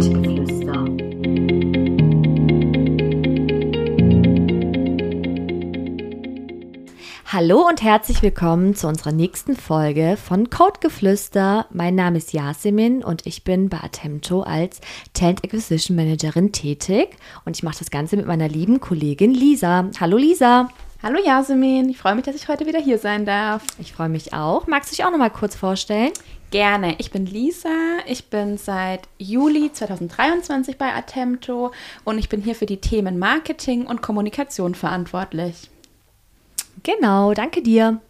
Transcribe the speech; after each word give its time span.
Codegeflüster. 0.00 0.86
Hallo 7.26 7.68
und 7.68 7.82
herzlich 7.82 8.22
willkommen 8.22 8.74
zu 8.74 8.88
unserer 8.88 9.12
nächsten 9.12 9.54
Folge 9.56 10.16
von 10.16 10.48
Codegeflüster. 10.48 11.66
Mein 11.70 11.96
Name 11.96 12.16
ist 12.16 12.32
Yasemin 12.32 13.04
und 13.04 13.26
ich 13.26 13.44
bin 13.44 13.68
bei 13.68 13.76
Attempto 13.82 14.40
als 14.40 14.80
Talent 15.12 15.44
Acquisition 15.44 15.96
Managerin 15.96 16.50
tätig 16.50 17.10
und 17.44 17.58
ich 17.58 17.62
mache 17.62 17.80
das 17.80 17.90
Ganze 17.90 18.16
mit 18.16 18.26
meiner 18.26 18.48
lieben 18.48 18.80
Kollegin 18.80 19.34
Lisa. 19.34 19.90
Hallo 20.00 20.16
Lisa. 20.16 20.70
Hallo 21.02 21.18
Yasemin, 21.22 21.90
ich 21.90 21.98
freue 21.98 22.14
mich, 22.14 22.24
dass 22.24 22.36
ich 22.36 22.48
heute 22.48 22.66
wieder 22.66 22.80
hier 22.80 22.96
sein 22.96 23.26
darf. 23.26 23.64
Ich 23.78 23.92
freue 23.92 24.08
mich 24.08 24.32
auch. 24.32 24.66
Magst 24.66 24.90
du 24.90 24.96
dich 24.96 25.04
auch 25.04 25.10
noch 25.10 25.18
mal 25.18 25.28
kurz 25.28 25.56
vorstellen? 25.56 26.12
Gerne. 26.50 26.96
Ich 26.98 27.12
bin 27.12 27.26
Lisa. 27.26 27.98
Ich 28.06 28.28
bin 28.28 28.58
seit 28.58 29.02
Juli 29.18 29.72
2023 29.72 30.76
bei 30.76 30.92
Attempto 30.92 31.70
und 32.04 32.18
ich 32.18 32.28
bin 32.28 32.42
hier 32.42 32.56
für 32.56 32.66
die 32.66 32.80
Themen 32.80 33.20
Marketing 33.20 33.86
und 33.86 34.02
Kommunikation 34.02 34.74
verantwortlich. 34.74 35.70
Genau, 36.82 37.34
danke 37.34 37.62
dir. 37.62 38.00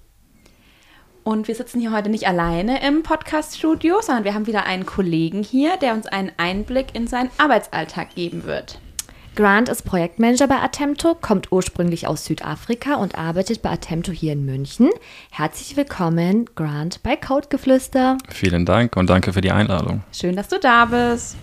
Und 1.23 1.49
wir 1.49 1.55
sitzen 1.55 1.80
hier 1.80 1.93
heute 1.93 2.09
nicht 2.09 2.27
alleine 2.27 2.83
im 2.87 3.03
Podcast-Studio, 3.03 4.01
sondern 4.01 4.25
wir 4.25 4.33
haben 4.33 4.47
wieder 4.47 4.65
einen 4.65 4.87
Kollegen 4.87 5.43
hier, 5.43 5.77
der 5.77 5.93
uns 5.93 6.07
einen 6.07 6.33
Einblick 6.38 6.95
in 6.95 7.07
seinen 7.07 7.30
Arbeitsalltag 7.37 8.15
geben 8.15 8.45
wird. 8.45 8.80
Grant 9.37 9.69
ist 9.69 9.83
Projektmanager 9.83 10.48
bei 10.48 10.57
Attempto, 10.57 11.15
kommt 11.15 11.52
ursprünglich 11.52 12.07
aus 12.07 12.25
Südafrika 12.25 12.97
und 12.97 13.16
arbeitet 13.16 13.62
bei 13.62 13.71
Attempto 13.71 14.12
hier 14.12 14.33
in 14.33 14.45
München. 14.45 14.91
Herzlich 15.30 15.77
willkommen, 15.77 16.47
Grant, 16.57 17.02
bei 17.02 17.16
Codegeflüster. 17.16 18.19
Vielen 18.29 18.66
Dank 18.66 18.96
und 18.96 19.09
danke 19.09 19.32
für 19.32 19.41
die 19.41 19.52
Einladung. 19.52 20.02
Schön, 20.13 20.37
dass 20.37 20.49
du 20.49 20.59
da 20.59 20.85
bist. 20.85 21.37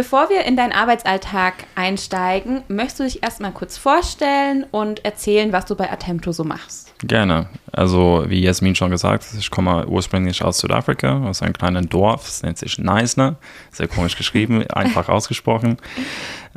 Bevor 0.00 0.30
wir 0.30 0.46
in 0.46 0.56
deinen 0.56 0.72
Arbeitsalltag 0.72 1.52
einsteigen, 1.74 2.62
möchtest 2.68 3.00
du 3.00 3.04
dich 3.04 3.22
erstmal 3.22 3.52
kurz 3.52 3.76
vorstellen 3.76 4.64
und 4.70 5.04
erzählen, 5.04 5.52
was 5.52 5.66
du 5.66 5.74
bei 5.74 5.92
Attempto 5.92 6.32
so 6.32 6.42
machst? 6.42 6.94
Gerne. 7.06 7.50
Also, 7.70 8.24
wie 8.26 8.40
Jasmin 8.40 8.74
schon 8.74 8.90
gesagt 8.90 9.24
hat, 9.24 9.38
ich 9.38 9.50
komme 9.50 9.86
ursprünglich 9.86 10.42
aus 10.42 10.60
Südafrika, 10.60 11.28
aus 11.28 11.42
einem 11.42 11.52
kleinen 11.52 11.90
Dorf, 11.90 12.26
es 12.26 12.42
nennt 12.42 12.56
sich 12.56 12.78
Neisner, 12.78 13.36
sehr 13.72 13.88
komisch 13.88 14.16
geschrieben, 14.16 14.66
einfach 14.70 15.10
ausgesprochen. 15.10 15.76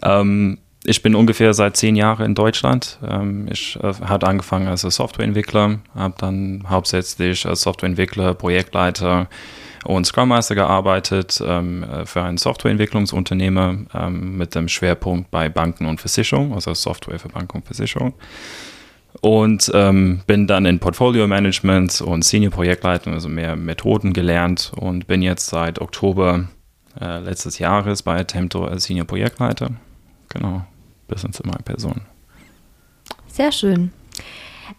Ähm, 0.02 0.59
ich 0.86 1.03
bin 1.03 1.14
ungefähr 1.14 1.53
seit 1.53 1.75
zehn 1.75 1.97
Jahren 1.97 2.25
in 2.25 2.36
Deutschland. 2.36 2.97
Ähm, 3.05 3.49
ich 3.52 3.77
äh, 3.83 3.94
habe 4.05 4.25
angefangen 4.25 4.69
als 4.69 4.83
Softwareentwickler, 4.83 5.80
habe 5.95 6.16
dann 6.17 6.64
hauptsächlich 6.69 7.45
als 7.45 7.64
Softwareentwickler, 7.64 8.36
Projektleiter, 8.36 9.27
und 9.84 10.06
Scrum 10.06 10.30
Master 10.30 10.56
gearbeitet 10.56 11.42
ähm, 11.45 11.84
äh, 11.84 12.06
für 12.06 12.23
ein 12.23 12.38
Softwareentwicklungsunternehmer 12.38 13.78
ähm, 13.94 14.38
mit 14.38 14.56
dem 14.56 14.67
Schwerpunkt 14.67 15.31
bei 15.31 15.50
Banken 15.50 15.86
und 15.86 16.00
Versicherung, 16.00 16.53
also 16.53 16.73
Software 16.73 17.20
für 17.20 17.30
Banken 17.30 17.58
und 17.58 17.66
Versicherung. 17.66 18.14
Und 19.22 19.72
ähm, 19.73 20.22
bin 20.26 20.48
dann 20.48 20.66
in 20.66 20.80
Portfolio 20.80 21.28
Management 21.28 22.02
und 22.02 22.26
Senior 22.26 22.52
Projektleitung, 22.52 23.14
also 23.14 23.30
mehr 23.30 23.56
Methoden 23.56 24.14
gelernt 24.14 24.72
und 24.76 25.08
bin 25.08 25.22
jetzt 25.22 25.48
seit 25.48 25.80
Oktober 25.80 26.48
äh, 27.00 27.20
letztes 27.20 27.59
Jahres 27.59 28.02
bei 28.02 28.20
Attempto 28.20 28.66
als 28.66 28.86
Senior 28.86 29.06
Projektleiter. 29.06 29.70
Genau, 30.30 30.66
bisschen 31.08 31.31
zu 31.31 31.44
meiner 31.45 31.61
Person. 31.61 32.02
Sehr 33.28 33.52
schön. 33.52 33.92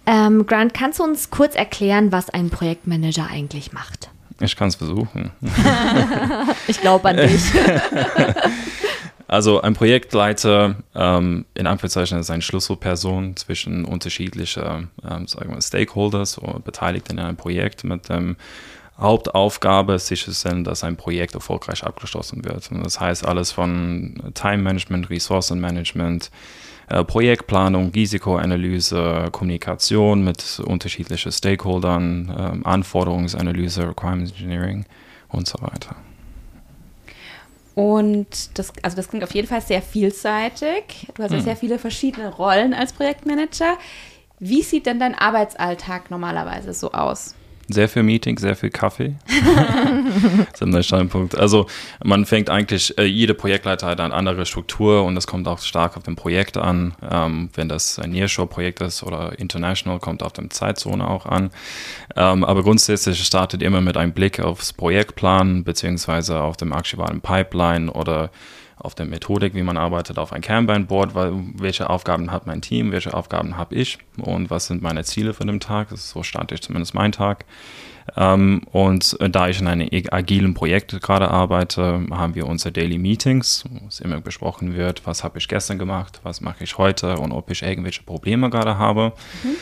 Ähm, 0.07 0.47
Grant, 0.47 0.75
kannst 0.75 0.99
du 0.99 1.05
uns 1.05 1.31
kurz 1.31 1.55
erklären, 1.55 2.13
was 2.13 2.31
ein 2.31 2.51
Projektmanager 2.51 3.29
eigentlich 3.31 3.73
macht? 3.73 4.11
Ich 4.41 4.57
kann 4.57 4.69
es 4.69 4.75
versuchen. 4.75 5.31
ich 6.67 6.81
glaube 6.81 7.09
an 7.09 7.17
dich. 7.17 7.43
Also 9.27 9.63
ein 9.63 9.75
Projektleiter 9.75 10.77
ähm, 10.95 11.47
in 11.55 11.67
Anführungszeichen 11.67 12.19
ist 12.19 12.31
eine 12.31 12.43
Schlüsselperson 12.43 13.37
zwischen 13.37 13.85
unterschiedlichen 13.85 14.91
ähm, 15.03 15.27
sagen 15.27 15.55
wir, 15.55 15.63
Stakeholders 15.63 16.39
oder 16.39 16.61
Beteiligten 16.61 17.19
in 17.19 17.25
einem 17.25 17.37
Projekt 17.37 17.85
mit 17.85 18.09
dem 18.09 18.37
Hauptaufgabe 18.99 19.99
sicherzustellen, 19.99 20.63
dass 20.63 20.85
ein 20.85 20.97
Projekt 20.97 21.35
erfolgreich 21.35 21.85
abgeschlossen 21.85 22.45
wird. 22.45 22.71
Und 22.71 22.85
das 22.85 23.01
heißt 23.01 23.27
alles 23.27 23.51
von 23.51 24.33
Time 24.35 24.59
Management, 24.59 25.11
Ressourcenmanagement, 25.11 26.31
äh, 26.89 27.03
Projektplanung, 27.03 27.91
Risikoanalyse, 27.91 29.29
Kommunikation 29.33 30.23
mit 30.23 30.61
unterschiedlichen 30.65 31.33
Stakeholdern, 31.33 32.63
äh, 32.65 32.69
Anforderungsanalyse, 32.69 33.89
Requirements 33.89 34.33
Engineering 34.33 34.85
und 35.29 35.49
so 35.49 35.61
weiter. 35.61 35.97
Und 37.75 38.57
das, 38.57 38.73
also 38.83 38.97
das 38.97 39.09
klingt 39.09 39.25
auf 39.25 39.35
jeden 39.35 39.49
Fall 39.49 39.61
sehr 39.61 39.83
vielseitig. 39.83 41.09
Du 41.15 41.23
hast 41.25 41.33
ja 41.33 41.39
hm. 41.39 41.45
sehr 41.45 41.57
viele 41.57 41.79
verschiedene 41.81 42.29
Rollen 42.29 42.73
als 42.73 42.93
Projektmanager. 42.93 43.77
Wie 44.39 44.63
sieht 44.63 44.87
denn 44.87 45.01
dein 45.01 45.17
Arbeitsalltag 45.17 46.11
normalerweise 46.11 46.73
so 46.73 46.93
aus? 46.93 47.35
Sehr 47.69 47.89
viel 47.89 48.03
Meeting, 48.03 48.39
sehr 48.39 48.57
viel 48.57 48.69
Kaffee. 48.71 49.15
das 50.53 50.61
ist 50.61 50.75
der 50.75 50.83
Standpunkt. 50.83 51.37
Also 51.37 51.67
man 52.05 52.27
fängt 52.27 52.51
eigentlich, 52.51 52.97
äh, 52.99 53.05
jede 53.05 53.33
Projektleiter 53.33 53.87
hat 53.87 54.01
eine 54.01 54.13
andere 54.13 54.45
Struktur 54.45 55.05
und 55.05 55.15
das 55.15 55.27
kommt 55.27 55.49
auch 55.49 55.59
stark 55.61 55.97
auf 55.97 56.03
dem 56.03 56.15
Projekt 56.15 56.59
an. 56.59 56.95
Ähm, 57.11 57.49
wenn 57.55 57.71
das 57.71 57.99
ein 57.99 58.11
Nearshore-Projekt 58.11 58.83
ist 58.83 59.03
oder 59.03 59.39
International, 59.39 59.99
kommt 59.99 60.23
auf 60.23 60.35
dem 60.35 60.51
Zeitzone 60.51 61.09
auch 61.09 61.25
an. 61.25 61.51
Ähm, 62.17 62.45
aber 62.45 62.63
grundsätzlich 62.63 63.25
startet 63.25 63.63
immer 63.63 63.81
mit 63.81 63.97
einem 63.97 64.13
Blick 64.13 64.41
aufs 64.41 64.75
Projektplan 64.75 65.65
beziehungsweise 65.65 66.41
auf 66.41 66.59
dem 66.59 66.73
aktuellen 66.73 67.23
Pipeline 67.23 67.91
oder 67.91 68.31
auf 68.77 68.95
der 68.95 69.07
Methodik, 69.07 69.55
wie 69.55 69.63
man 69.63 69.77
arbeitet, 69.77 70.19
auf 70.19 70.33
ein 70.33 70.43
Kanban-Board, 70.43 71.15
welche 71.15 71.91
Aufgaben 71.91 72.31
hat 72.31 72.47
mein 72.47 72.61
Team, 72.61 72.93
welche 72.93 73.15
Aufgaben 73.15 73.57
habe 73.57 73.75
ich 73.75 73.99
und 74.19 74.51
was 74.51 74.67
sind 74.67 74.83
meine 74.83 75.05
Ziele 75.05 75.35
für 75.35 75.45
den 75.45 75.61
Tag. 75.61 75.91
Das 75.91 76.01
ist 76.01 76.11
so 76.11 76.23
starte 76.23 76.55
ich 76.55 76.63
zumindest 76.63 76.95
meinen 76.95 77.13
Tag. 77.13 77.45
Ähm, 78.17 78.63
und 78.71 79.17
da 79.21 79.49
ich 79.49 79.61
in 79.61 79.67
einem 79.67 79.89
agilen 80.11 80.55
Projekt 80.55 81.01
gerade 81.01 81.31
arbeite, 81.31 82.07
haben 82.11 82.35
wir 82.35 82.47
unsere 82.47 82.73
Daily 82.73 82.99
Meetings, 82.99 83.65
wo 83.71 83.87
es 83.89 84.01
immer 84.01 84.21
besprochen 84.21 84.75
wird, 84.75 85.07
was 85.07 85.25
habe 85.25 85.39
ich 85.39 85.49
gestern 85.49 85.79
gemacht, 85.79 86.21
was 86.23 86.41
mache 86.41 86.65
ich 86.65 86.77
heute 86.77 87.17
und 87.19 87.33
ob 87.33 87.51
ich 87.51 87.63
irgendwelche 87.63 88.03
Probleme 88.03 88.51
gerade 88.51 88.77
habe. 88.77 89.13
Mhm. 89.43 89.57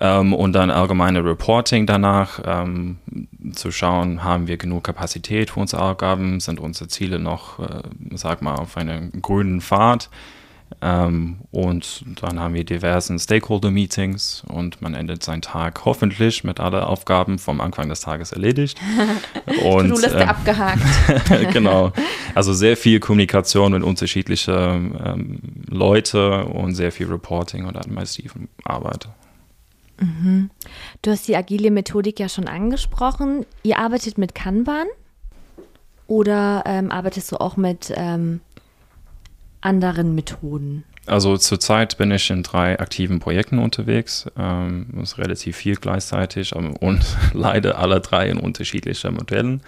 Ähm, 0.00 0.32
und 0.32 0.52
dann 0.52 0.70
allgemeine 0.70 1.24
Reporting 1.24 1.86
danach, 1.86 2.40
ähm, 2.44 2.98
zu 3.52 3.70
schauen, 3.72 4.22
haben 4.22 4.46
wir 4.46 4.56
genug 4.56 4.84
Kapazität 4.84 5.50
für 5.50 5.60
unsere 5.60 5.82
Aufgaben, 5.82 6.40
sind 6.40 6.60
unsere 6.60 6.88
Ziele 6.88 7.18
noch, 7.18 7.58
äh, 7.58 7.82
sag 8.14 8.42
mal, 8.42 8.54
auf 8.54 8.76
einem 8.76 9.10
grünen 9.20 9.60
Pfad. 9.60 10.08
Ähm, 10.82 11.38
und 11.50 12.04
dann 12.20 12.38
haben 12.38 12.54
wir 12.54 12.64
diversen 12.64 13.18
Stakeholder-Meetings 13.18 14.44
und 14.46 14.82
man 14.82 14.94
endet 14.94 15.22
seinen 15.24 15.42
Tag 15.42 15.84
hoffentlich 15.84 16.44
mit 16.44 16.60
allen 16.60 16.82
Aufgaben 16.82 17.38
vom 17.38 17.60
Anfang 17.60 17.88
des 17.88 18.00
Tages 18.00 18.32
erledigt. 18.32 18.78
und 19.64 19.88
du 19.88 20.00
äh, 20.06 20.24
abgehakt. 20.24 20.82
genau. 21.52 21.92
Also 22.34 22.52
sehr 22.52 22.76
viel 22.76 23.00
Kommunikation 23.00 23.72
mit 23.72 23.82
unterschiedlichen 23.82 24.94
ähm, 25.04 25.38
Leuten 25.68 26.42
und 26.42 26.74
sehr 26.74 26.92
viel 26.92 27.06
Reporting 27.08 27.64
und 27.64 27.76
administrative 27.76 28.34
Arbeit. 28.64 29.08
Mhm. 29.98 30.50
Du 31.02 31.10
hast 31.10 31.28
die 31.28 31.36
agile 31.36 31.70
Methodik 31.70 32.20
ja 32.20 32.28
schon 32.28 32.48
angesprochen. 32.48 33.44
Ihr 33.62 33.78
arbeitet 33.78 34.18
mit 34.18 34.34
Kanban 34.34 34.86
oder 36.06 36.62
ähm, 36.66 36.90
arbeitest 36.90 37.32
du 37.32 37.40
auch 37.40 37.56
mit 37.56 37.92
ähm, 37.94 38.40
anderen 39.60 40.14
Methoden? 40.14 40.84
Also 41.08 41.36
zurzeit 41.36 41.96
bin 41.96 42.10
ich 42.10 42.30
in 42.30 42.42
drei 42.42 42.78
aktiven 42.78 43.18
Projekten 43.18 43.58
unterwegs. 43.58 44.26
Ähm, 44.38 44.86
das 44.92 45.12
ist 45.12 45.18
relativ 45.18 45.56
viel 45.56 45.76
gleichzeitig 45.76 46.54
und 46.80 47.00
leider 47.32 47.78
alle 47.78 48.00
drei 48.00 48.28
in 48.28 48.38
unterschiedlichen 48.38 49.14
Modellen. 49.14 49.62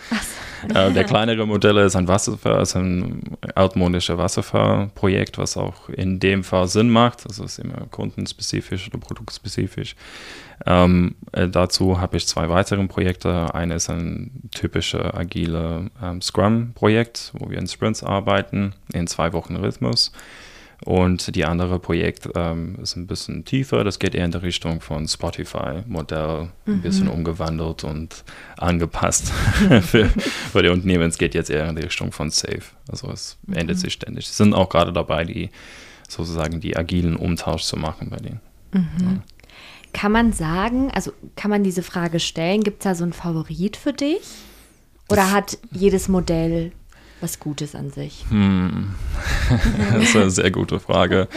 Äh, 0.69 0.93
der 0.93 1.05
kleinere 1.11 1.47
Modell 1.47 1.79
ist 1.79 1.97
ein 1.97 2.09
Wasserfall, 2.09 2.63
ist 2.63 2.77
ein 2.77 3.37
altmodisches 3.55 4.17
Wasserfallprojekt, 4.17 5.39
was 5.39 5.57
auch 5.57 5.89
in 5.89 6.21
dem 6.21 6.45
Fall 6.45 6.69
Sinn 6.69 6.91
macht. 6.91 7.25
Das 7.25 7.39
ist 7.39 7.59
immer 7.59 7.87
kundenspezifisch 7.91 8.89
oder 8.89 8.99
produktspezifisch. 8.99 9.97
Ähm, 10.67 11.15
äh, 11.33 11.49
dazu 11.49 12.01
habe 12.01 12.17
ich 12.17 12.27
zwei 12.27 12.49
weitere 12.49 12.87
Projekte. 12.87 13.55
Eine 13.55 13.75
ist 13.75 13.89
ein 13.89 14.31
typisches 14.51 15.01
agile 15.15 15.91
ähm, 16.03 16.21
Scrum-Projekt, 16.21 17.33
wo 17.35 17.51
wir 17.51 17.59
in 17.59 17.67
Sprints 17.67 18.03
arbeiten, 18.03 18.75
in 18.93 19.07
zwei 19.07 19.33
Wochen 19.33 19.57
Rhythmus. 19.57 20.13
Und 20.85 21.37
die 21.37 21.45
andere 21.45 21.79
Projekt 21.79 22.29
ähm, 22.35 22.77
ist 22.83 22.97
ein 22.97 23.07
bisschen 23.07 23.45
tiefer. 23.45 23.85
Das 23.85 23.99
geht 23.99 24.15
eher 24.15 24.25
in 24.25 24.31
die 24.31 24.39
Richtung 24.39 24.81
von 24.81 25.07
Spotify-Modell, 25.07 26.49
mhm. 26.65 26.73
ein 26.73 26.81
bisschen 26.81 27.09
umgewandelt 27.09 27.85
und 27.85 28.25
angepasst 28.57 29.31
für, 29.83 30.07
für 30.07 30.63
die 30.63 30.71
Unternehmen. 30.71 31.11
Es 31.11 31.19
geht 31.19 31.35
jetzt 31.35 31.51
eher 31.51 31.69
in 31.69 31.77
die 31.77 31.83
Richtung 31.83 32.13
von 32.13 32.31
Safe. 32.31 32.63
Also 32.89 33.11
es 33.11 33.37
mhm. 33.47 33.55
ändert 33.55 33.79
sich 33.79 33.93
ständig. 33.93 34.27
Sie 34.27 34.35
sind 34.35 34.55
auch 34.55 34.71
gerade 34.71 34.93
dabei, 34.93 35.25
die 35.25 35.51
sozusagen 36.09 36.61
die 36.61 36.77
agilen 36.77 37.17
Umtausch 37.17 37.65
zu 37.65 37.77
machen 37.77 38.09
bei 38.09 38.17
denen. 38.17 38.41
Mhm. 38.73 38.89
Ja. 39.01 39.23
Kann 39.93 40.13
man 40.13 40.33
sagen, 40.33 40.91
also 40.93 41.13
kann 41.37 41.51
man 41.51 41.63
diese 41.63 41.83
Frage 41.83 42.21
stellen, 42.21 42.63
gibt 42.63 42.81
es 42.81 42.85
da 42.85 42.95
so 42.95 43.05
einen 43.05 43.13
Favorit 43.13 43.77
für 43.77 43.93
dich? 43.93 44.23
Oder 45.09 45.33
hat 45.33 45.59
jedes 45.73 46.09
Modell 46.09 46.73
was 47.21 47.41
Gutes 47.41 47.75
an 47.75 47.91
sich? 47.91 48.25
Hm. 48.29 48.95
das 49.93 50.03
ist 50.03 50.17
eine 50.17 50.31
sehr 50.31 50.51
gute 50.51 50.81
Frage. 50.81 51.29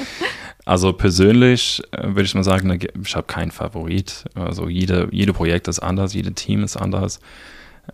Also 0.65 0.94
persönlich 0.94 1.81
äh, 1.91 2.07
würde 2.07 2.24
ich 2.24 2.35
mal 2.35 2.44
sagen, 2.44 2.80
ich 3.03 3.15
habe 3.15 3.27
keinen 3.27 3.51
Favorit. 3.51 4.25
Also 4.33 4.69
jede, 4.69 5.09
jede 5.12 5.33
Projekt 5.33 5.68
ist 5.68 5.80
anders, 5.80 6.13
jedes 6.13 6.35
Team 6.35 6.63
ist 6.63 6.77
anders. 6.77 7.19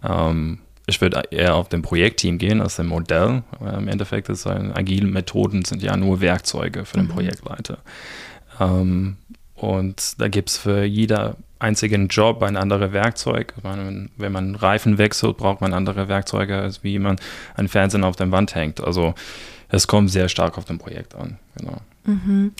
Ähm, 0.03 0.59
ich 0.85 1.01
würde 1.01 1.23
eher 1.31 1.55
auf 1.55 1.69
dem 1.69 1.81
Projektteam 1.81 2.37
gehen 2.37 2.61
als 2.61 2.75
dem 2.77 2.87
Modell. 2.87 3.43
Im 3.59 3.87
Endeffekt 3.87 4.29
ist 4.29 4.47
ein, 4.47 4.75
agile 4.75 5.07
Methoden 5.07 5.63
sind 5.63 5.83
ja 5.83 5.95
nur 5.95 6.19
Werkzeuge 6.19 6.85
für 6.85 6.97
den 6.97 7.05
mhm. 7.05 7.11
Projektleiter. 7.11 7.77
Ähm, 8.59 9.17
und 9.55 10.19
da 10.19 10.27
gibt 10.27 10.49
es 10.49 10.57
für 10.57 10.83
jeder 10.83 11.35
einzigen 11.59 12.07
Job 12.07 12.41
ein 12.41 12.57
anderes 12.57 12.93
Werkzeug. 12.93 13.53
Meine, 13.63 14.09
wenn 14.17 14.31
man 14.31 14.55
Reifen 14.55 14.97
wechselt, 14.97 15.37
braucht 15.37 15.61
man 15.61 15.73
andere 15.73 16.07
Werkzeuge, 16.07 16.57
als 16.57 16.83
wie 16.83 16.99
man 16.99 17.17
ein 17.55 17.67
Fernsehen 17.67 18.03
auf 18.03 18.15
der 18.15 18.31
Wand 18.31 18.55
hängt. 18.55 18.81
Also 18.81 19.13
es 19.67 19.87
kommt 19.87 20.09
sehr 20.09 20.29
stark 20.29 20.57
auf 20.57 20.65
dem 20.65 20.79
Projekt 20.79 21.15
an. 21.15 21.37
Genau. 21.57 21.77
Mhm. 22.05 22.53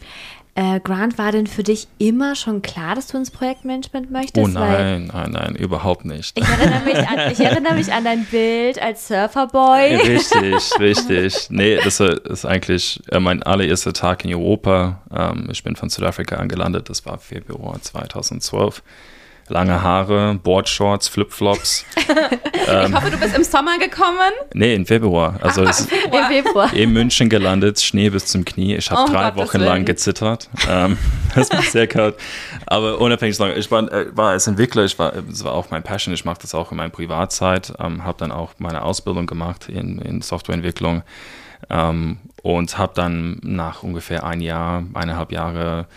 Äh, 0.60 0.82
Grant, 0.82 1.18
war 1.18 1.32
denn 1.32 1.48
für 1.48 1.64
dich 1.64 1.88
immer 2.00 2.36
schon 2.36 2.62
klar, 2.62 2.94
dass 2.94 3.08
du 3.08 3.18
ins 3.18 3.32
Projektmanagement 3.32 4.12
möchtest? 4.12 4.46
Oh 4.46 4.46
nein, 4.46 5.10
nein, 5.14 5.32
nein, 5.32 5.56
überhaupt 5.56 6.04
nicht. 6.04 6.38
Ich 6.38 6.46
erinnere 6.46 6.84
mich 6.84 7.08
an, 7.08 7.32
ich 7.32 7.40
erinnere 7.40 7.74
mich 7.76 7.94
an 7.94 8.04
dein 8.04 8.26
Bild 8.26 8.82
als 8.82 9.08
Surferboy. 9.08 9.96
Richtig, 9.96 10.78
richtig. 10.78 11.48
Nee, 11.50 11.80
das 11.82 12.02
ist 12.02 12.44
eigentlich 12.44 13.00
äh, 13.10 13.22
mein 13.22 13.42
allererster 13.42 13.94
Tag 13.94 14.26
in 14.26 14.34
Europa. 14.34 15.02
Ähm, 15.16 15.48
ich 15.50 15.64
bin 15.64 15.78
von 15.78 15.90
Südafrika 15.90 16.36
angelandet, 16.36 16.90
das 16.90 17.06
war 17.06 17.20
Februar 17.20 17.82
2012 17.82 18.84
lange 19.50 19.82
Haare, 19.82 20.40
Boardshorts, 20.42 21.08
Flipflops. 21.08 21.86
ähm, 22.68 22.88
ich 22.88 22.96
hoffe, 22.96 23.12
du 23.12 23.18
bist 23.18 23.36
im 23.36 23.44
Sommer 23.44 23.78
gekommen. 23.78 24.32
Nee, 24.54 24.76
im 24.76 24.86
Februar. 24.86 25.40
Also 25.42 25.64
Ach, 25.66 25.80
im 25.80 25.86
Februar. 25.86 26.22
Im 26.22 26.44
Februar. 26.44 26.74
In 26.74 26.94
München 26.94 27.30
gelandet, 27.30 27.82
Schnee 27.82 28.10
bis 28.10 28.28
zum 28.28 28.46
Knie. 28.46 28.76
Ich 28.76 28.90
habe 28.92 29.02
oh, 29.02 29.12
drei 29.12 29.32
Gottes 29.32 29.50
Wochen 29.50 29.62
lang 29.62 29.86
gezittert. 29.86 30.50
Ähm, 30.70 30.98
es 31.36 31.52
war 31.52 31.62
sehr 31.62 31.88
kalt. 31.88 32.16
Aber 32.66 33.00
unabhängig 33.00 33.38
davon, 33.38 33.58
ich 33.58 33.70
war, 33.72 33.92
äh, 33.92 34.06
war 34.16 34.32
als 34.32 34.48
Entwickler, 34.48 34.86
ich 34.86 34.98
war, 34.98 35.14
es 35.30 35.44
war 35.44 35.54
auch 35.54 35.70
mein 35.72 35.84
Passion, 35.84 36.14
ich 36.14 36.26
mache 36.26 36.40
das 36.42 36.54
auch 36.56 36.72
in 36.72 36.78
meiner 36.78 36.90
Privatzeit, 36.90 37.74
ähm, 37.80 38.04
habe 38.04 38.18
dann 38.20 38.32
auch 38.32 38.54
meine 38.60 38.84
Ausbildung 38.84 39.26
gemacht 39.26 39.70
in, 39.70 40.00
in 40.00 40.22
Softwareentwicklung 40.22 41.04
ähm, 41.70 42.18
und 42.42 42.78
habe 42.78 42.94
dann 42.96 43.40
nach 43.44 43.84
ungefähr 43.84 44.24
ein 44.24 44.42
Jahr, 44.42 44.84
eineinhalb 44.94 45.32
Jahre 45.32 45.88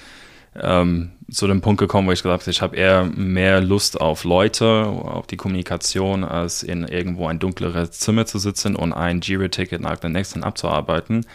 ähm, 0.61 1.13
zu 1.31 1.47
dem 1.47 1.61
Punkt 1.61 1.81
gekommen, 1.81 2.09
wo 2.09 2.13
ich 2.13 2.23
gesagt 2.23 2.43
habe, 2.43 2.51
ich 2.51 2.63
habe 2.63 2.77
eher 2.77 3.05
mehr 3.05 3.61
Lust 3.61 4.01
auf 4.01 4.25
Leute, 4.25 4.85
auf 4.87 5.27
die 5.27 5.37
Kommunikation, 5.37 6.25
als 6.25 6.63
in 6.63 6.87
irgendwo 6.87 7.27
ein 7.27 7.39
dunkleres 7.39 7.93
Zimmer 7.93 8.27
zu 8.27 8.39
sitzen 8.39 8.77
und 8.77 8.93
ein 8.93 9.21
Jira-Ticket 9.21 9.81
nach 9.81 9.99
dem 9.99 10.13
nächsten 10.13 10.45
abzuarbeiten. 10.45 11.27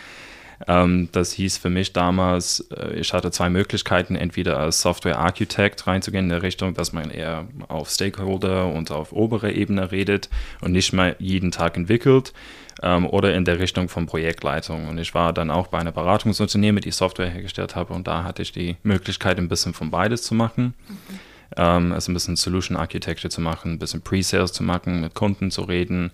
Ähm, 0.68 1.10
das 1.12 1.32
hieß 1.34 1.58
für 1.58 1.70
mich 1.70 1.94
damals, 1.94 2.68
äh, 2.76 2.96
ich 2.96 3.14
hatte 3.14 3.32
zwei 3.32 3.50
Möglichkeiten, 3.50 4.16
entweder 4.16 4.60
als 4.60 4.82
Software 4.82 5.20
Architect 5.20 5.86
reinzugehen 5.88 6.26
in 6.26 6.30
der 6.30 6.42
Richtung, 6.44 6.74
dass 6.74 6.94
man 6.94 7.12
eher 7.12 7.48
auf 7.68 7.90
Stakeholder 7.90 8.72
und 8.72 8.92
auf 8.92 9.12
obere 9.12 9.52
Ebene 9.52 9.92
redet 9.92 10.30
und 10.62 10.72
nicht 10.72 10.94
mal 10.94 11.16
jeden 11.20 11.52
Tag 11.52 11.78
entwickelt 11.78 12.34
ähm, 12.82 13.06
oder 13.08 13.34
in 13.34 13.46
der 13.46 13.60
Richtung 13.60 13.90
von 13.90 14.06
Projektleitung. 14.06 14.88
Und 14.88 14.98
ich 14.98 15.14
war 15.14 15.34
dann 15.34 15.50
auch 15.50 15.68
bei 15.68 15.80
einer 15.80 15.92
Beratungsunternehmen, 15.92 16.82
die 16.82 16.92
Software 16.92 17.30
hergestellt 17.30 17.76
habe 17.76 17.94
und 17.94 18.08
da 18.08 18.24
hatte 18.24 18.42
ich 18.42 18.52
die 18.52 18.78
Möglichkeit, 18.84 19.38
ein 19.38 19.48
bisschen 19.48 19.74
von 19.74 19.92
beides 19.92 20.24
zu 20.24 20.36
machen. 20.36 20.74
Mhm. 20.88 21.20
Ähm, 21.56 21.92
also 21.92 22.12
ein 22.12 22.14
bisschen 22.14 22.36
Solution 22.36 22.78
Architecture 22.78 23.30
zu 23.30 23.42
machen, 23.42 23.74
ein 23.74 23.80
bisschen 23.80 24.02
Pre-Sales 24.02 24.54
zu 24.54 24.64
machen, 24.64 25.02
mit 25.02 25.16
Kunden 25.16 25.52
zu 25.52 25.62
reden. 25.64 26.12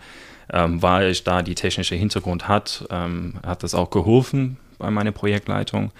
Ähm, 0.51 0.81
weil 0.81 1.09
ich 1.09 1.23
da 1.23 1.41
die 1.41 1.55
technische 1.55 1.95
Hintergrund 1.95 2.47
hat, 2.47 2.85
ähm, 2.89 3.35
hat 3.45 3.63
das 3.63 3.73
auch 3.73 3.89
geholfen 3.89 4.57
bei 4.77 4.91
meiner 4.91 5.11
Projektleitung. 5.11 5.91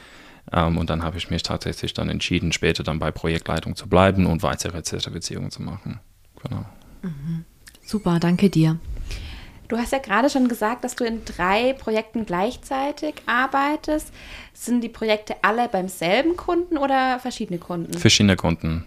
Um, 0.52 0.60
ähm, 0.60 0.78
und 0.78 0.90
dann 0.90 1.04
habe 1.04 1.18
ich 1.18 1.30
mich 1.30 1.42
tatsächlich 1.42 1.94
dann 1.94 2.10
entschieden, 2.10 2.52
später 2.52 2.84
dann 2.84 3.00
bei 3.00 3.12
Projektleitung 3.12 3.78
zu 3.78 3.88
bleiben 3.88 4.26
und 4.26 4.44
weitere 4.44 4.84
Zertifizierungen 4.84 5.52
zu 5.52 5.62
machen. 5.62 6.02
Genau. 6.44 6.66
Mhm. 7.02 7.46
Super, 7.86 8.20
danke 8.20 8.50
dir. 8.50 8.78
Du 9.68 9.78
hast 9.78 9.92
ja 9.92 10.00
gerade 10.00 10.30
schon 10.30 10.48
gesagt, 10.48 10.84
dass 10.84 10.96
du 10.96 11.04
in 11.04 11.24
drei 11.26 11.74
Projekten 11.74 12.26
gleichzeitig 12.26 13.16
arbeitest. 13.26 14.12
Sind 14.54 14.82
die 14.82 14.90
Projekte 14.90 15.36
alle 15.42 15.68
beim 15.68 15.88
selben 15.88 16.36
Kunden 16.36 16.78
oder 16.78 17.20
verschiedene 17.20 17.60
Kunden? 17.60 17.94
Verschiedene 17.94 18.36
Kunden. 18.36 18.86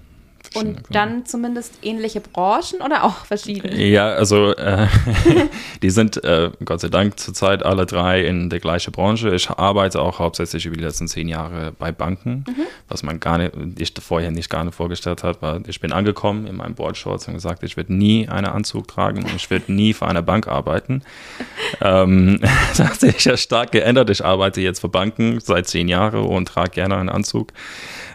Und 0.57 0.83
dann 0.91 1.27
zumindest 1.27 1.79
ähnliche 1.83 2.21
Branchen 2.21 2.81
oder 2.85 3.05
auch 3.05 3.25
verschiedene? 3.25 3.77
Ja, 3.77 4.09
also 4.11 4.55
äh, 4.55 4.87
die 5.83 5.91
sind 5.91 6.23
äh, 6.25 6.51
Gott 6.65 6.81
sei 6.81 6.89
Dank 6.89 7.19
zurzeit 7.19 7.65
alle 7.65 7.87
drei 7.87 8.25
in 8.25 8.51
der 8.51 8.61
gleichen 8.61 8.93
Branche. 8.93 9.35
Ich 9.35 9.51
arbeite 9.51 10.01
auch 10.01 10.19
hauptsächlich 10.19 10.67
über 10.67 10.77
die 10.77 10.83
letzten 10.83 11.09
zehn 11.09 11.29
Jahre 11.29 11.73
bei 11.79 11.93
Banken, 11.93 12.45
mhm. 12.49 12.67
was 12.89 13.03
man 13.03 13.21
gar 13.21 13.39
nicht, 13.39 13.53
ich 13.79 13.93
vorher 14.01 14.31
nicht 14.31 14.51
gar 14.51 14.65
nicht 14.65 14.75
vorgestellt 14.75 15.23
hat, 15.23 15.43
weil 15.43 15.63
ich 15.67 15.81
bin 15.81 15.93
angekommen 15.93 16.47
in 16.47 16.57
meinem 16.57 16.75
Boardshorts 16.75 17.29
und 17.29 17.35
gesagt, 17.35 17.63
ich 17.63 17.77
werde 17.77 17.95
nie 17.95 18.29
einen 18.29 18.47
Anzug 18.47 18.89
tragen 18.89 19.25
und 19.25 19.35
ich 19.35 19.51
werde 19.51 19.73
nie 19.73 19.93
für 19.93 20.07
eine 20.07 20.23
Bank 20.23 20.49
arbeiten. 20.49 21.03
ähm, 21.81 22.41
das 22.77 22.89
hat 22.89 23.01
sich 23.01 23.25
ja 23.25 23.37
stark 23.37 23.73
geändert. 23.73 24.11
Ich 24.11 24.25
arbeite 24.25 24.61
jetzt 24.61 24.81
für 24.81 24.89
Banken 24.89 25.41
seit 25.41 25.69
zehn 25.69 25.89
Jahren 25.89 26.25
und 26.25 26.49
trage 26.49 26.71
gerne 26.71 26.97
einen 26.97 27.09
Anzug. 27.09 27.53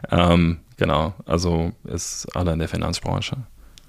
Ähm, 0.09 0.59
Genau, 0.81 1.13
also 1.27 1.73
ist 1.83 2.27
alle 2.35 2.53
in 2.53 2.57
der 2.57 2.67
Finanzbranche. 2.67 3.37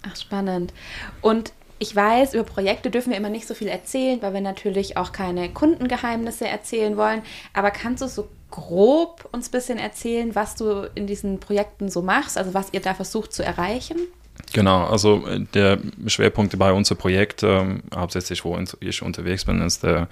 Ach, 0.03 0.15
spannend. 0.15 0.75
Und 1.23 1.55
ich 1.79 1.97
weiß, 1.97 2.35
über 2.35 2.45
Projekte 2.45 2.91
dürfen 2.91 3.13
wir 3.13 3.17
immer 3.17 3.31
nicht 3.31 3.47
so 3.47 3.55
viel 3.55 3.69
erzählen, 3.69 4.21
weil 4.21 4.35
wir 4.35 4.43
natürlich 4.43 4.99
auch 4.99 5.13
keine 5.13 5.49
Kundengeheimnisse 5.49 6.47
erzählen 6.47 6.99
wollen. 6.99 7.23
Aber 7.55 7.71
kannst 7.71 8.03
du 8.03 8.09
so 8.09 8.29
grob 8.51 9.27
uns 9.33 9.49
ein 9.49 9.53
bisschen 9.53 9.79
erzählen, 9.79 10.35
was 10.35 10.55
du 10.55 10.87
in 10.95 11.07
diesen 11.07 11.41
Projekten 11.41 11.89
so 11.89 12.03
machst, 12.03 12.37
also 12.37 12.53
was 12.53 12.75
ihr 12.75 12.81
da 12.81 12.93
versucht 12.93 13.33
zu 13.33 13.43
erreichen? 13.43 13.97
Genau, 14.53 14.85
also 14.85 15.27
äh, 15.27 15.41
der 15.55 15.79
Schwerpunkt 16.09 16.59
bei 16.59 16.75
unserem 16.75 16.99
Projekt, 16.99 17.43
ähm, 17.43 17.85
hauptsächlich 17.95 18.45
wo 18.45 18.59
ich 18.81 19.03
unterwegs 19.03 19.47
bin, 19.47 19.63
ist 19.63 19.83
der 19.83 20.09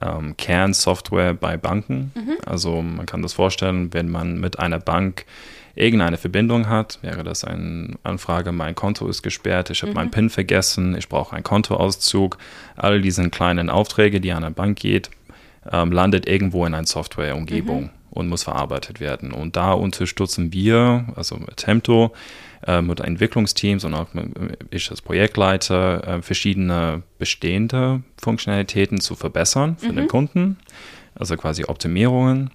ähm, 0.00 0.36
Kernsoftware 0.36 1.34
bei 1.34 1.56
Banken. 1.56 2.12
Mhm. 2.14 2.36
Also 2.46 2.80
man 2.80 3.06
kann 3.06 3.22
das 3.22 3.32
vorstellen, 3.32 3.92
wenn 3.92 4.08
man 4.08 4.38
mit 4.38 4.60
einer 4.60 4.78
Bank 4.78 5.26
irgendeine 5.74 6.16
Verbindung 6.16 6.68
hat, 6.68 6.98
wäre 7.02 7.24
das 7.24 7.44
eine 7.44 7.96
Anfrage, 8.02 8.52
mein 8.52 8.74
Konto 8.74 9.08
ist 9.08 9.22
gesperrt, 9.22 9.70
ich 9.70 9.82
habe 9.82 9.90
mhm. 9.90 9.96
meinen 9.96 10.10
PIN 10.10 10.30
vergessen, 10.30 10.96
ich 10.96 11.08
brauche 11.08 11.34
einen 11.34 11.44
Kontoauszug. 11.44 12.38
All 12.76 13.00
diese 13.00 13.28
kleinen 13.30 13.70
Aufträge, 13.70 14.20
die 14.20 14.32
an 14.32 14.44
eine 14.44 14.54
Bank 14.54 14.78
geht, 14.78 15.10
ähm, 15.70 15.92
landet 15.92 16.28
irgendwo 16.28 16.66
in 16.66 16.74
einer 16.74 16.86
Softwareumgebung 16.86 17.84
mhm. 17.84 17.90
und 18.10 18.28
muss 18.28 18.42
verarbeitet 18.42 19.00
werden. 19.00 19.32
Und 19.32 19.56
da 19.56 19.72
unterstützen 19.72 20.52
wir, 20.52 21.06
also 21.16 21.36
Attempto, 21.36 22.12
äh, 22.66 22.82
mit 22.82 23.00
Entwicklungsteams 23.00 23.84
und 23.84 23.94
auch 23.94 24.08
ich 24.70 24.90
als 24.90 25.02
Projektleiter, 25.02 26.18
äh, 26.18 26.22
verschiedene 26.22 27.02
bestehende 27.18 28.02
Funktionalitäten 28.20 29.00
zu 29.00 29.14
verbessern 29.14 29.76
für 29.78 29.92
mhm. 29.92 29.96
den 29.96 30.08
Kunden, 30.08 30.58
also 31.14 31.36
quasi 31.36 31.64
Optimierungen 31.64 32.50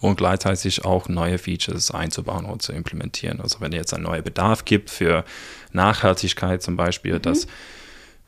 und 0.00 0.16
gleichzeitig 0.16 0.84
auch 0.84 1.08
neue 1.08 1.38
Features 1.38 1.90
einzubauen 1.90 2.44
und 2.44 2.62
zu 2.62 2.72
implementieren. 2.72 3.40
Also 3.40 3.60
wenn 3.60 3.72
jetzt 3.72 3.92
ein 3.92 4.02
neuer 4.02 4.22
Bedarf 4.22 4.64
gibt 4.64 4.90
für 4.90 5.24
Nachhaltigkeit 5.72 6.62
zum 6.62 6.76
Beispiel, 6.76 7.14
mhm. 7.14 7.22
dass 7.22 7.46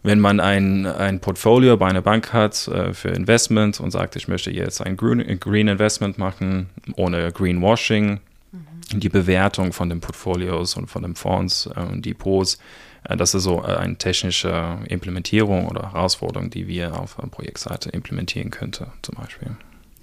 wenn 0.02 0.18
man 0.18 0.40
ein, 0.40 0.84
ein 0.86 1.20
Portfolio 1.20 1.76
bei 1.76 1.86
einer 1.86 2.02
Bank 2.02 2.32
hat 2.32 2.66
äh, 2.68 2.92
für 2.92 3.10
Investment 3.10 3.78
und 3.78 3.92
sagt, 3.92 4.16
ich 4.16 4.26
möchte 4.26 4.50
jetzt 4.50 4.80
ein 4.80 4.96
Green, 4.96 5.38
Green 5.38 5.68
Investment 5.68 6.18
machen 6.18 6.70
ohne 6.96 7.30
Greenwashing, 7.30 8.18
mhm. 8.50 9.00
die 9.00 9.08
Bewertung 9.08 9.72
von 9.72 9.88
den 9.88 10.00
Portfolios 10.00 10.76
und 10.76 10.88
von 10.88 11.02
den 11.02 11.14
Fonds 11.14 11.68
äh, 11.76 11.80
und 11.80 12.04
Depots, 12.04 12.58
äh, 13.04 13.16
das 13.16 13.34
ist 13.34 13.44
so 13.44 13.62
äh, 13.62 13.76
eine 13.76 13.96
technische 13.96 14.78
Implementierung 14.88 15.68
oder 15.68 15.92
Herausforderung, 15.92 16.50
die 16.50 16.66
wir 16.66 16.98
auf 16.98 17.16
der 17.20 17.28
Projektseite 17.28 17.90
implementieren 17.90 18.50
könnten 18.50 18.86
zum 19.02 19.14
Beispiel. 19.14 19.56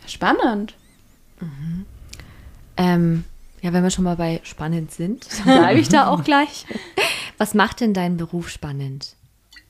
Spannend. 0.07 0.75
Mhm. 1.39 1.85
Ähm, 2.77 3.23
ja, 3.61 3.73
wenn 3.73 3.83
wir 3.83 3.89
schon 3.89 4.05
mal 4.05 4.15
bei 4.15 4.41
spannend 4.43 4.91
sind, 4.91 5.27
dann 5.45 5.59
bleibe 5.59 5.79
ich 5.79 5.89
da 5.89 6.07
auch 6.07 6.23
gleich. 6.23 6.65
Was 7.37 7.53
macht 7.53 7.81
denn 7.81 7.93
deinen 7.93 8.17
Beruf 8.17 8.49
spannend? 8.49 9.15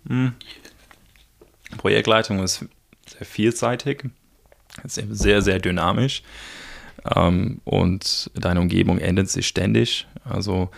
Mhm. 0.03 0.33
Projektleitung 1.77 2.39
ist 2.39 2.65
sehr 3.07 3.25
vielseitig, 3.25 4.03
sehr, 4.83 5.41
sehr 5.41 5.59
dynamisch. 5.59 6.23
Ähm, 7.15 7.61
und 7.65 8.31
deine 8.35 8.61
Umgebung 8.61 8.99
ändert 8.99 9.29
sich 9.29 9.47
ständig. 9.47 10.07
Also 10.23 10.69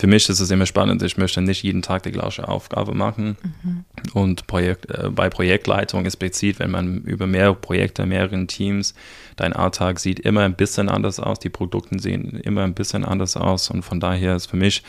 für 0.00 0.06
mich 0.06 0.30
ist 0.30 0.40
es 0.40 0.50
immer 0.50 0.64
spannend. 0.64 1.02
Ich 1.02 1.18
möchte 1.18 1.42
nicht 1.42 1.62
jeden 1.62 1.82
Tag 1.82 2.04
die 2.04 2.10
gleiche 2.10 2.48
Aufgabe 2.48 2.94
machen. 2.94 3.36
Mhm. 3.62 3.84
Und 4.14 4.46
Projekt, 4.46 4.90
äh, 4.90 5.10
bei 5.10 5.28
Projektleitung 5.28 6.06
explizit, 6.06 6.58
wenn 6.58 6.70
man 6.70 7.02
über 7.02 7.26
mehrere 7.26 7.54
Projekte, 7.54 8.06
mehreren 8.06 8.48
Teams, 8.48 8.94
dein 9.36 9.52
Alltag 9.52 9.98
sieht 9.98 10.18
immer 10.20 10.40
ein 10.40 10.54
bisschen 10.54 10.88
anders 10.88 11.20
aus. 11.20 11.38
Die 11.38 11.50
Produkte 11.50 11.98
sehen 11.98 12.40
immer 12.42 12.62
ein 12.62 12.72
bisschen 12.72 13.04
anders 13.04 13.36
aus. 13.36 13.68
Und 13.70 13.82
von 13.82 14.00
daher 14.00 14.36
ist 14.36 14.46
für 14.46 14.56
mich 14.56 14.82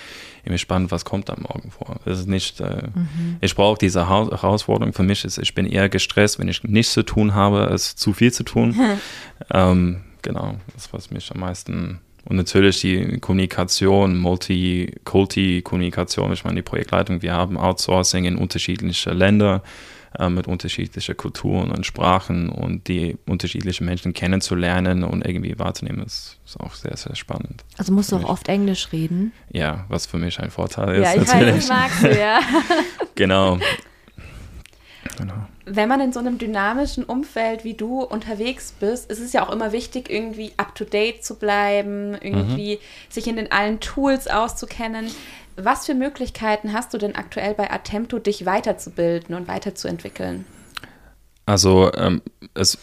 immer 0.45 0.57
spannend, 0.57 0.91
was 0.91 1.03
kommt 1.03 1.27
da 1.27 1.36
morgen 1.38 1.71
vor. 1.71 2.00
Es 2.05 2.19
ist 2.19 2.27
nicht, 2.29 2.62
äh, 2.62 2.83
mhm. 2.95 3.36
ich 3.41 3.53
brauche 3.53 3.77
diese 3.77 4.07
ha 4.07 4.29
Herausforderung. 4.29 4.93
Für 4.93 5.03
mich 5.03 5.25
ist, 5.25 5.38
ich 5.39 5.53
bin 5.53 5.65
eher 5.65 5.89
gestresst, 5.89 6.39
wenn 6.39 6.48
ich 6.48 6.63
nichts 6.63 6.93
zu 6.93 7.03
tun 7.03 7.33
habe, 7.36 7.67
als 7.67 7.98
zu 7.98 8.13
viel 8.13 8.31
zu 8.31 8.43
tun. 8.43 8.79
ähm, 9.53 10.03
genau, 10.22 10.58
das 10.74 10.92
was 10.94 11.12
mich 11.12 11.32
am 11.32 11.40
meisten 11.40 12.01
und 12.25 12.36
natürlich 12.36 12.82
die 12.82 13.20
Kommunikation, 13.20 14.16
Multi-Kulti-Kommunikation, 14.18 16.34
ich 16.34 16.44
meine 16.44 16.58
die 16.58 16.62
Projektleitung, 16.62 17.24
wir 17.24 17.34
haben 17.34 17.58
Outsourcing 17.58 18.25
in 18.25 18.38
unterschiedliche 18.38 19.10
Länder 19.12 19.63
äh, 20.20 20.30
mit 20.30 20.48
unterschiedlichen 20.48 21.18
Kulturen 21.18 21.72
und 21.72 21.84
Sprachen 21.86 22.50
und 22.50 22.88
die 22.88 23.18
unterschiedlichen 23.25 23.86
Menschen 23.86 24.13
kennenzulernen 24.13 25.04
und 25.04 25.25
irgendwie 25.25 25.58
wahrzunehmen, 25.58 26.06
ist, 26.06 26.38
ist 26.46 26.60
auch 26.60 26.75
sehr, 26.75 26.96
sehr 26.96 27.16
spannend. 27.16 27.63
Also 27.78 27.92
musst 27.92 28.12
du 28.12 28.18
auch 28.18 28.25
oft 28.25 28.48
Englisch 28.50 28.92
reden? 28.92 29.32
Ja, 29.51 29.86
was 29.88 30.06
für 30.06 30.18
mich 30.18 30.40
ein 30.40 30.51
Vorteil 30.51 30.98
ist. 30.98 31.04
Ja, 31.04 31.16
ich 31.22 31.28
natürlich. 31.28 31.56
weiß, 31.56 31.68
das 31.68 31.70
magst 31.70 32.04
du, 32.04 32.20
ja. 32.20 32.40
genau. 33.16 33.58
Genau. 35.18 35.48
Wenn 35.65 35.88
man 35.88 36.01
in 36.01 36.12
so 36.12 36.20
einem 36.20 36.38
dynamischen 36.38 37.03
Umfeld 37.03 37.63
wie 37.63 37.75
du 37.75 38.01
unterwegs 38.01 38.74
bist, 38.80 39.12
ist 39.12 39.20
es 39.20 39.34
ja 39.34 39.46
auch 39.46 39.51
immer 39.51 39.72
wichtig, 39.72 40.10
irgendwie 40.10 40.53
up-to-date 40.58 41.24
zu 41.24 41.36
bleiben, 41.36 42.15
irgendwie 42.20 42.75
mhm. 42.75 43.12
sich 43.13 43.27
in 43.27 43.36
den 43.36 43.51
allen 43.51 43.80
Tools 43.80 44.27
auszukennen. 44.27 45.12
Was 45.58 45.86
für 45.86 45.94
Möglichkeiten 45.94 46.74
hast 46.74 46.94
du 46.94 46.98
denn 46.98 47.15
aktuell 47.15 47.53
bei 47.53 47.70
Attempto, 47.70 48.18
dich 48.18 48.46
weiterzubilden 48.46 49.36
und 49.36 49.48
weiterzuentwickeln? 49.48 50.46
Also 51.46 51.91
ähm, 51.94 52.22
es 52.53 52.77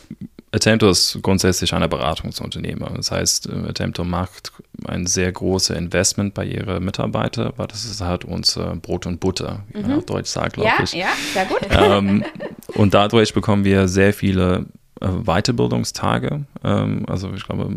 Attempto 0.50 0.88
ist 0.88 1.18
grundsätzlich 1.22 1.74
eine 1.74 1.88
Beratungsunternehmer. 1.88 2.90
Das 2.96 3.10
heißt, 3.10 3.48
äh, 3.48 3.68
Attempto 3.68 4.04
macht 4.04 4.52
ein 4.86 5.06
sehr 5.06 5.30
großes 5.30 5.76
Investment 5.76 6.34
bei 6.34 6.44
ihren 6.44 6.84
Mitarbeitern, 6.84 7.52
weil 7.56 7.66
das 7.66 7.84
ist 7.84 8.00
halt 8.00 8.24
unser 8.24 8.76
Brot 8.76 9.06
und 9.06 9.20
Butter, 9.20 9.64
wie 9.72 9.82
man 9.82 9.92
mhm. 9.92 9.98
auf 9.98 10.06
Deutsch 10.06 10.30
sagt, 10.30 10.54
glaube 10.54 10.70
ja, 10.70 10.82
ich. 10.82 10.92
Ja, 10.92 11.08
sehr 11.34 11.44
gut. 11.44 11.60
Ähm, 11.70 12.24
und 12.74 12.94
dadurch 12.94 13.34
bekommen 13.34 13.64
wir 13.64 13.88
sehr 13.88 14.12
viele 14.12 14.66
äh, 15.00 15.08
Weiterbildungstage. 15.08 16.44
Ähm, 16.64 17.04
also 17.06 17.32
ich 17.34 17.44
glaube, 17.44 17.76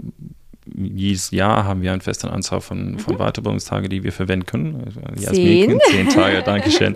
jedes 0.75 1.31
Jahr 1.31 1.65
haben 1.65 1.81
wir 1.81 1.91
eine 1.91 2.01
feste 2.01 2.29
Anzahl 2.31 2.62
von, 2.62 3.00
von 3.00 3.15
mhm. 3.15 3.19
Weiterbildungstagen, 3.19 3.89
die 3.89 4.03
wir 4.03 4.12
verwenden 4.12 4.45
können. 4.45 4.83
Also, 4.86 5.25
Jasmin, 5.25 5.79
zehn 5.89 6.10
Tage, 6.10 6.41
Dankeschön, 6.45 6.95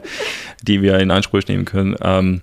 die 0.62 0.82
wir 0.82 1.00
in 1.00 1.12
Anspruch 1.12 1.42
nehmen 1.48 1.66
können. 1.66 1.96
Ähm, 2.02 2.42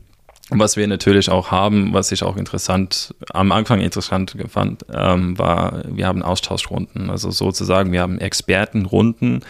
was 0.50 0.76
wir 0.76 0.87
natürlich 0.87 1.30
auch 1.30 1.50
haben, 1.50 1.94
was 1.94 2.12
ich 2.12 2.23
auch 2.23 2.37
interessant, 2.37 3.14
am 3.32 3.52
Anfang 3.52 3.80
interessant 3.80 4.37
fand, 4.49 4.85
ähm, 4.92 5.38
war, 5.38 5.82
wir 5.88 6.06
haben 6.06 6.23
Austauschrunden. 6.23 7.09
Also 7.09 7.30
sozusagen, 7.30 7.92
wir 7.92 8.02
haben 8.02 8.18
Expertenrunden 8.18 9.44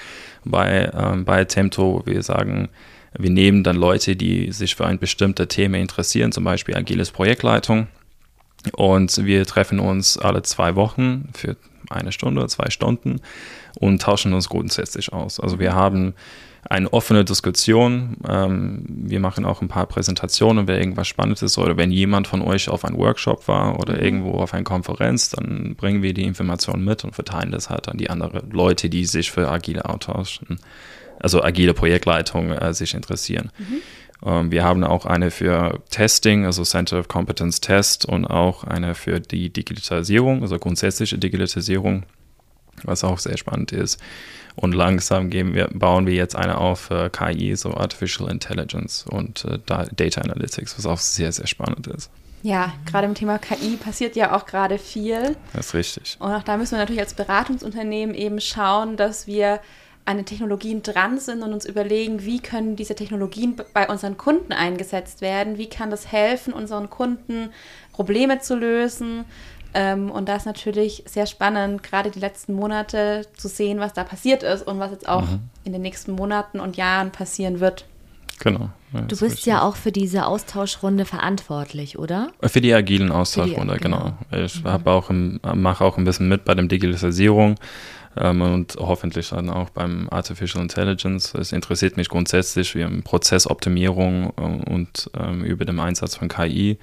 bei, 0.44 0.90
ähm, 0.94 1.24
bei 1.24 1.44
Temto. 1.44 2.02
Wir 2.04 2.22
sagen, 2.22 2.68
wir 3.18 3.30
nehmen 3.30 3.62
dann 3.62 3.76
Leute, 3.76 4.16
die 4.16 4.52
sich 4.52 4.74
für 4.74 4.86
ein 4.86 4.98
bestimmtes 4.98 5.48
Thema 5.48 5.78
interessieren, 5.78 6.32
zum 6.32 6.44
Beispiel 6.44 6.76
agiles 6.76 7.10
Projektleitung. 7.10 7.88
Und 8.72 9.24
wir 9.24 9.44
treffen 9.44 9.80
uns 9.80 10.18
alle 10.18 10.42
zwei 10.42 10.76
Wochen 10.76 11.28
für 11.34 11.56
eine 11.90 12.12
Stunde, 12.12 12.46
zwei 12.46 12.70
Stunden 12.70 13.20
und 13.78 14.00
tauschen 14.00 14.32
uns 14.34 14.48
grundsätzlich 14.48 15.12
aus. 15.12 15.40
Also 15.40 15.58
wir 15.58 15.74
haben 15.74 16.14
eine 16.68 16.92
offene 16.92 17.24
Diskussion. 17.24 18.16
Ähm, 18.28 18.84
wir 18.86 19.20
machen 19.20 19.44
auch 19.44 19.62
ein 19.62 19.68
paar 19.68 19.86
Präsentationen, 19.86 20.68
wenn 20.68 20.78
irgendwas 20.78 21.08
Spannendes 21.08 21.42
ist 21.42 21.58
oder 21.58 21.76
wenn 21.76 21.90
jemand 21.90 22.28
von 22.28 22.40
euch 22.40 22.68
auf 22.68 22.84
einem 22.84 22.98
Workshop 22.98 23.48
war 23.48 23.78
oder 23.80 23.94
mhm. 23.94 24.00
irgendwo 24.00 24.32
auf 24.34 24.54
einer 24.54 24.62
Konferenz, 24.62 25.30
dann 25.30 25.74
bringen 25.76 26.02
wir 26.02 26.14
die 26.14 26.24
Informationen 26.24 26.84
mit 26.84 27.04
und 27.04 27.14
verteilen 27.14 27.50
das 27.50 27.68
halt 27.68 27.88
an 27.88 27.98
die 27.98 28.10
anderen 28.10 28.50
Leute, 28.50 28.88
die 28.88 29.04
sich 29.06 29.30
für 29.30 29.48
agile 29.48 29.84
austauschen, 29.84 30.60
also 31.18 31.42
agile 31.42 31.74
Projektleitung 31.74 32.50
äh, 32.52 32.74
sich 32.74 32.94
interessieren. 32.94 33.50
Mhm. 33.58 33.82
Ähm, 34.24 34.50
wir 34.52 34.64
haben 34.64 34.84
auch 34.84 35.06
eine 35.06 35.30
für 35.30 35.80
Testing, 35.90 36.46
also 36.46 36.62
Center 36.64 36.98
of 36.98 37.08
Competence 37.08 37.60
Test 37.60 38.04
und 38.04 38.26
auch 38.26 38.64
eine 38.64 38.94
für 38.94 39.20
die 39.20 39.52
Digitalisierung, 39.52 40.42
also 40.42 40.58
grundsätzliche 40.58 41.18
Digitalisierung, 41.18 42.04
was 42.84 43.04
auch 43.04 43.18
sehr 43.18 43.36
spannend 43.36 43.72
ist. 43.72 44.00
Und 44.54 44.74
langsam 44.74 45.32
wir, 45.32 45.68
bauen 45.72 46.06
wir 46.06 46.14
jetzt 46.14 46.36
eine 46.36 46.58
auf 46.58 46.90
äh, 46.90 47.08
KI, 47.08 47.56
so 47.56 47.74
Artificial 47.74 48.30
Intelligence 48.30 49.06
und 49.08 49.46
äh, 49.46 49.58
Data 49.66 50.20
Analytics, 50.20 50.76
was 50.76 50.86
auch 50.86 50.98
sehr, 50.98 51.32
sehr 51.32 51.46
spannend 51.46 51.86
ist. 51.86 52.10
Ja, 52.42 52.74
gerade 52.86 53.06
im 53.06 53.14
Thema 53.14 53.38
KI 53.38 53.76
passiert 53.76 54.16
ja 54.16 54.36
auch 54.36 54.46
gerade 54.46 54.78
viel. 54.78 55.36
Das 55.52 55.66
ist 55.66 55.74
richtig. 55.74 56.16
Und 56.18 56.32
auch 56.32 56.42
da 56.42 56.56
müssen 56.56 56.72
wir 56.72 56.78
natürlich 56.78 57.00
als 57.00 57.14
Beratungsunternehmen 57.14 58.14
eben 58.14 58.40
schauen, 58.40 58.96
dass 58.96 59.26
wir 59.26 59.60
an 60.04 60.16
den 60.16 60.26
Technologien 60.26 60.82
dran 60.82 61.18
sind 61.18 61.42
und 61.42 61.52
uns 61.52 61.64
überlegen, 61.64 62.24
wie 62.24 62.40
können 62.40 62.76
diese 62.76 62.94
Technologien 62.94 63.56
bei 63.72 63.88
unseren 63.88 64.16
Kunden 64.16 64.52
eingesetzt 64.52 65.20
werden, 65.20 65.58
wie 65.58 65.68
kann 65.68 65.90
das 65.90 66.10
helfen, 66.10 66.52
unseren 66.52 66.90
Kunden 66.90 67.50
Probleme 67.92 68.40
zu 68.40 68.56
lösen 68.56 69.24
ähm, 69.74 70.10
und 70.10 70.28
da 70.28 70.36
ist 70.36 70.46
natürlich 70.46 71.02
sehr 71.06 71.26
spannend, 71.26 71.82
gerade 71.82 72.10
die 72.10 72.20
letzten 72.20 72.54
Monate 72.54 73.26
zu 73.36 73.48
sehen, 73.48 73.80
was 73.80 73.92
da 73.92 74.04
passiert 74.04 74.42
ist 74.42 74.66
und 74.66 74.78
was 74.78 74.90
jetzt 74.90 75.08
auch 75.08 75.22
mhm. 75.22 75.40
in 75.64 75.72
den 75.72 75.82
nächsten 75.82 76.12
Monaten 76.12 76.60
und 76.60 76.76
Jahren 76.76 77.10
passieren 77.10 77.60
wird. 77.60 77.86
Genau. 78.38 78.70
Ja, 78.92 79.02
du 79.02 79.16
bist 79.16 79.46
ja 79.46 79.62
auch 79.62 79.76
für 79.76 79.92
diese 79.92 80.26
Austauschrunde 80.26 81.04
verantwortlich, 81.04 81.98
oder? 81.98 82.32
Für 82.42 82.60
die 82.60 82.74
agilen 82.74 83.10
Austauschrunde, 83.10 83.74
die, 83.74 83.80
genau. 83.80 84.12
genau. 84.30 84.44
Ich 84.44 84.62
mhm. 84.62 84.86
auch 84.86 85.54
mache 85.54 85.84
auch 85.84 85.96
ein 85.96 86.04
bisschen 86.04 86.28
mit 86.28 86.44
bei 86.44 86.54
der 86.54 86.66
Digitalisierung 86.66 87.54
und 88.14 88.76
hoffentlich 88.78 89.30
dann 89.30 89.48
auch 89.48 89.70
beim 89.70 90.08
Artificial 90.10 90.62
Intelligence. 90.62 91.34
Es 91.34 91.52
interessiert 91.52 91.96
mich 91.96 92.08
grundsätzlich 92.08 92.74
wie 92.74 92.84
Prozessoptimierung 93.02 94.32
äh, 94.36 94.70
und 94.70 95.10
ähm, 95.18 95.44
über 95.44 95.64
den 95.64 95.80
Einsatz 95.80 96.16
von 96.16 96.28
KI 96.28 96.78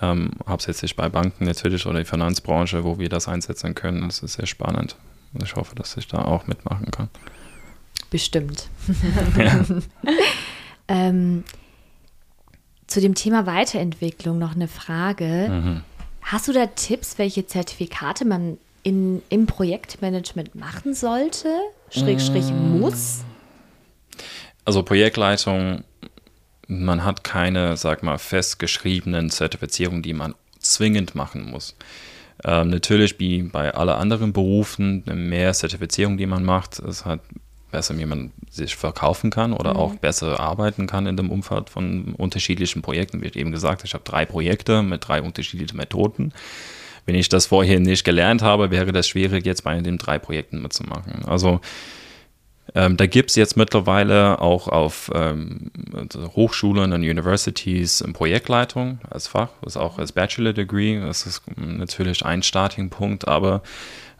ähm, 0.00 0.30
hauptsächlich 0.46 0.96
bei 0.96 1.08
Banken 1.08 1.44
natürlich 1.44 1.86
oder 1.86 2.00
die 2.00 2.04
Finanzbranche, 2.04 2.84
wo 2.84 2.98
wir 2.98 3.08
das 3.08 3.28
einsetzen 3.28 3.74
können. 3.74 4.02
Das 4.02 4.20
ist 4.20 4.34
sehr 4.34 4.46
spannend. 4.46 4.96
Ich 5.42 5.54
hoffe, 5.54 5.74
dass 5.74 5.96
ich 5.96 6.08
da 6.08 6.22
auch 6.22 6.46
mitmachen 6.46 6.90
kann. 6.90 7.08
Bestimmt. 8.10 8.68
ähm, 10.88 11.44
zu 12.86 13.00
dem 13.00 13.14
Thema 13.14 13.46
Weiterentwicklung 13.46 14.38
noch 14.38 14.54
eine 14.54 14.68
Frage. 14.68 15.48
Mhm. 15.50 15.82
Hast 16.22 16.48
du 16.48 16.52
da 16.52 16.66
Tipps, 16.66 17.18
welche 17.18 17.46
Zertifikate 17.46 18.24
man 18.24 18.58
in, 18.86 19.22
im 19.28 19.46
Projektmanagement 19.46 20.54
machen 20.54 20.94
sollte? 20.94 21.48
Schrägstrich 21.90 22.50
mhm. 22.50 22.80
muss? 22.80 23.24
Also 24.64 24.82
Projektleitung 24.82 25.84
man 26.68 27.04
hat 27.04 27.24
keine, 27.24 27.76
sag 27.76 28.02
mal, 28.02 28.18
festgeschriebenen 28.18 29.30
Zertifizierungen, 29.30 30.02
die 30.02 30.14
man 30.14 30.34
zwingend 30.58 31.14
machen 31.14 31.50
muss. 31.50 31.76
Ähm, 32.44 32.70
natürlich 32.70 33.18
wie 33.18 33.42
bei 33.42 33.72
allen 33.72 33.90
anderen 33.90 34.32
Berufen 34.32 35.04
mehr 35.06 35.52
Zertifizierung, 35.52 36.16
die 36.16 36.26
man 36.26 36.44
macht, 36.44 36.78
ist 36.80 37.04
halt 37.04 37.20
besser, 37.70 37.96
wie 37.98 38.06
man 38.06 38.32
sich 38.50 38.76
verkaufen 38.76 39.30
kann 39.30 39.52
oder 39.52 39.74
mhm. 39.74 39.80
auch 39.80 39.94
besser 39.96 40.40
arbeiten 40.40 40.86
kann 40.86 41.06
in 41.06 41.16
dem 41.16 41.30
Umfeld 41.30 41.70
von 41.70 42.14
unterschiedlichen 42.14 42.82
Projekten. 42.82 43.22
Wie 43.22 43.26
ich 43.26 43.36
eben 43.36 43.52
gesagt, 43.52 43.84
ich 43.84 43.94
habe 43.94 44.04
drei 44.04 44.26
Projekte 44.26 44.82
mit 44.82 45.06
drei 45.06 45.22
unterschiedlichen 45.22 45.76
Methoden. 45.76 46.32
Wenn 47.06 47.14
ich 47.14 47.28
das 47.28 47.46
vorher 47.46 47.80
nicht 47.80 48.04
gelernt 48.04 48.42
habe, 48.42 48.70
wäre 48.70 48.92
das 48.92 49.08
schwierig, 49.08 49.46
jetzt 49.46 49.62
bei 49.62 49.80
den 49.80 49.96
drei 49.96 50.18
Projekten 50.18 50.60
mitzumachen. 50.60 51.24
Also 51.24 51.60
ähm, 52.74 52.96
da 52.96 53.06
gibt 53.06 53.30
es 53.30 53.36
jetzt 53.36 53.56
mittlerweile 53.56 54.40
auch 54.40 54.68
auf 54.68 55.10
ähm, 55.14 55.70
also 55.94 56.34
Hochschulen 56.34 56.92
und 56.92 57.00
Universities 57.00 58.04
Projektleitung 58.12 58.98
als 59.08 59.28
Fach, 59.28 59.50
ist 59.64 59.76
auch 59.76 59.98
als 59.98 60.12
Bachelor 60.12 60.52
Degree. 60.52 61.00
Das 61.00 61.26
ist 61.26 61.42
natürlich 61.56 62.24
ein 62.24 62.42
Starting-Punkt, 62.42 63.28
aber 63.28 63.62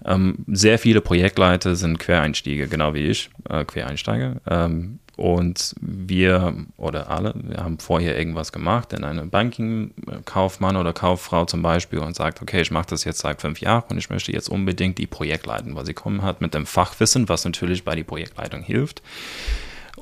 ähm, 0.04 0.44
sehr 0.46 0.78
viele 0.78 1.00
Projektleiter 1.00 1.74
sind 1.74 1.98
Quereinsteiger, 1.98 2.66
genau 2.66 2.94
wie 2.94 3.06
ich, 3.06 3.30
äh, 3.48 3.64
Quereinsteiger. 3.64 4.36
Ähm, 4.48 4.98
und 5.16 5.74
wir 5.80 6.54
oder 6.76 7.10
alle, 7.10 7.32
wir 7.36 7.64
haben 7.64 7.78
vorher 7.78 8.18
irgendwas 8.18 8.52
gemacht 8.52 8.92
in 8.92 9.02
einem 9.02 9.30
Banking-Kaufmann 9.30 10.76
oder 10.76 10.92
Kauffrau 10.92 11.46
zum 11.46 11.62
Beispiel 11.62 12.00
und 12.00 12.14
sagt, 12.14 12.42
okay, 12.42 12.60
ich 12.60 12.70
mache 12.70 12.88
das 12.90 13.04
jetzt 13.04 13.20
seit 13.20 13.40
fünf 13.40 13.60
Jahren 13.60 13.84
und 13.88 13.96
ich 13.96 14.10
möchte 14.10 14.30
jetzt 14.30 14.50
unbedingt 14.50 14.98
die 14.98 15.06
Projektleitung, 15.06 15.74
weil 15.74 15.86
sie 15.86 15.94
kommen 15.94 16.20
hat 16.20 16.42
mit 16.42 16.52
dem 16.52 16.66
Fachwissen, 16.66 17.30
was 17.30 17.46
natürlich 17.46 17.82
bei 17.82 17.94
der 17.94 18.04
Projektleitung 18.04 18.62
hilft. 18.62 19.00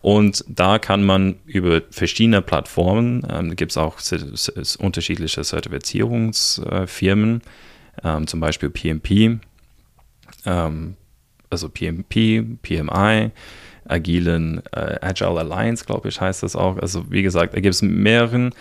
Und 0.02 0.44
da 0.48 0.80
kann 0.80 1.04
man 1.04 1.36
über 1.46 1.80
verschiedene 1.90 2.42
Plattformen, 2.42 3.24
ähm, 3.30 3.54
gibt 3.54 3.70
es 3.70 3.78
auch 3.78 3.98
unterschiedliche 4.78 5.42
Zertifizierungsfirmen, 5.42 7.40
ähm, 8.02 8.26
zum 8.26 8.40
Beispiel 8.40 8.70
PMP, 8.70 9.38
ähm, 10.46 10.94
also 11.50 11.68
PMP, 11.68 12.44
PMI, 12.62 13.30
agilen 13.86 14.62
äh, 14.72 14.96
Agile 15.00 15.38
Alliance, 15.40 15.84
glaube 15.84 16.08
ich, 16.08 16.20
heißt 16.20 16.42
das 16.42 16.56
auch. 16.56 16.78
Also 16.78 17.10
wie 17.10 17.22
gesagt, 17.22 17.54
da 17.54 17.60
gibt 17.60 17.74
es 17.74 17.82
mehreren. 17.82 18.52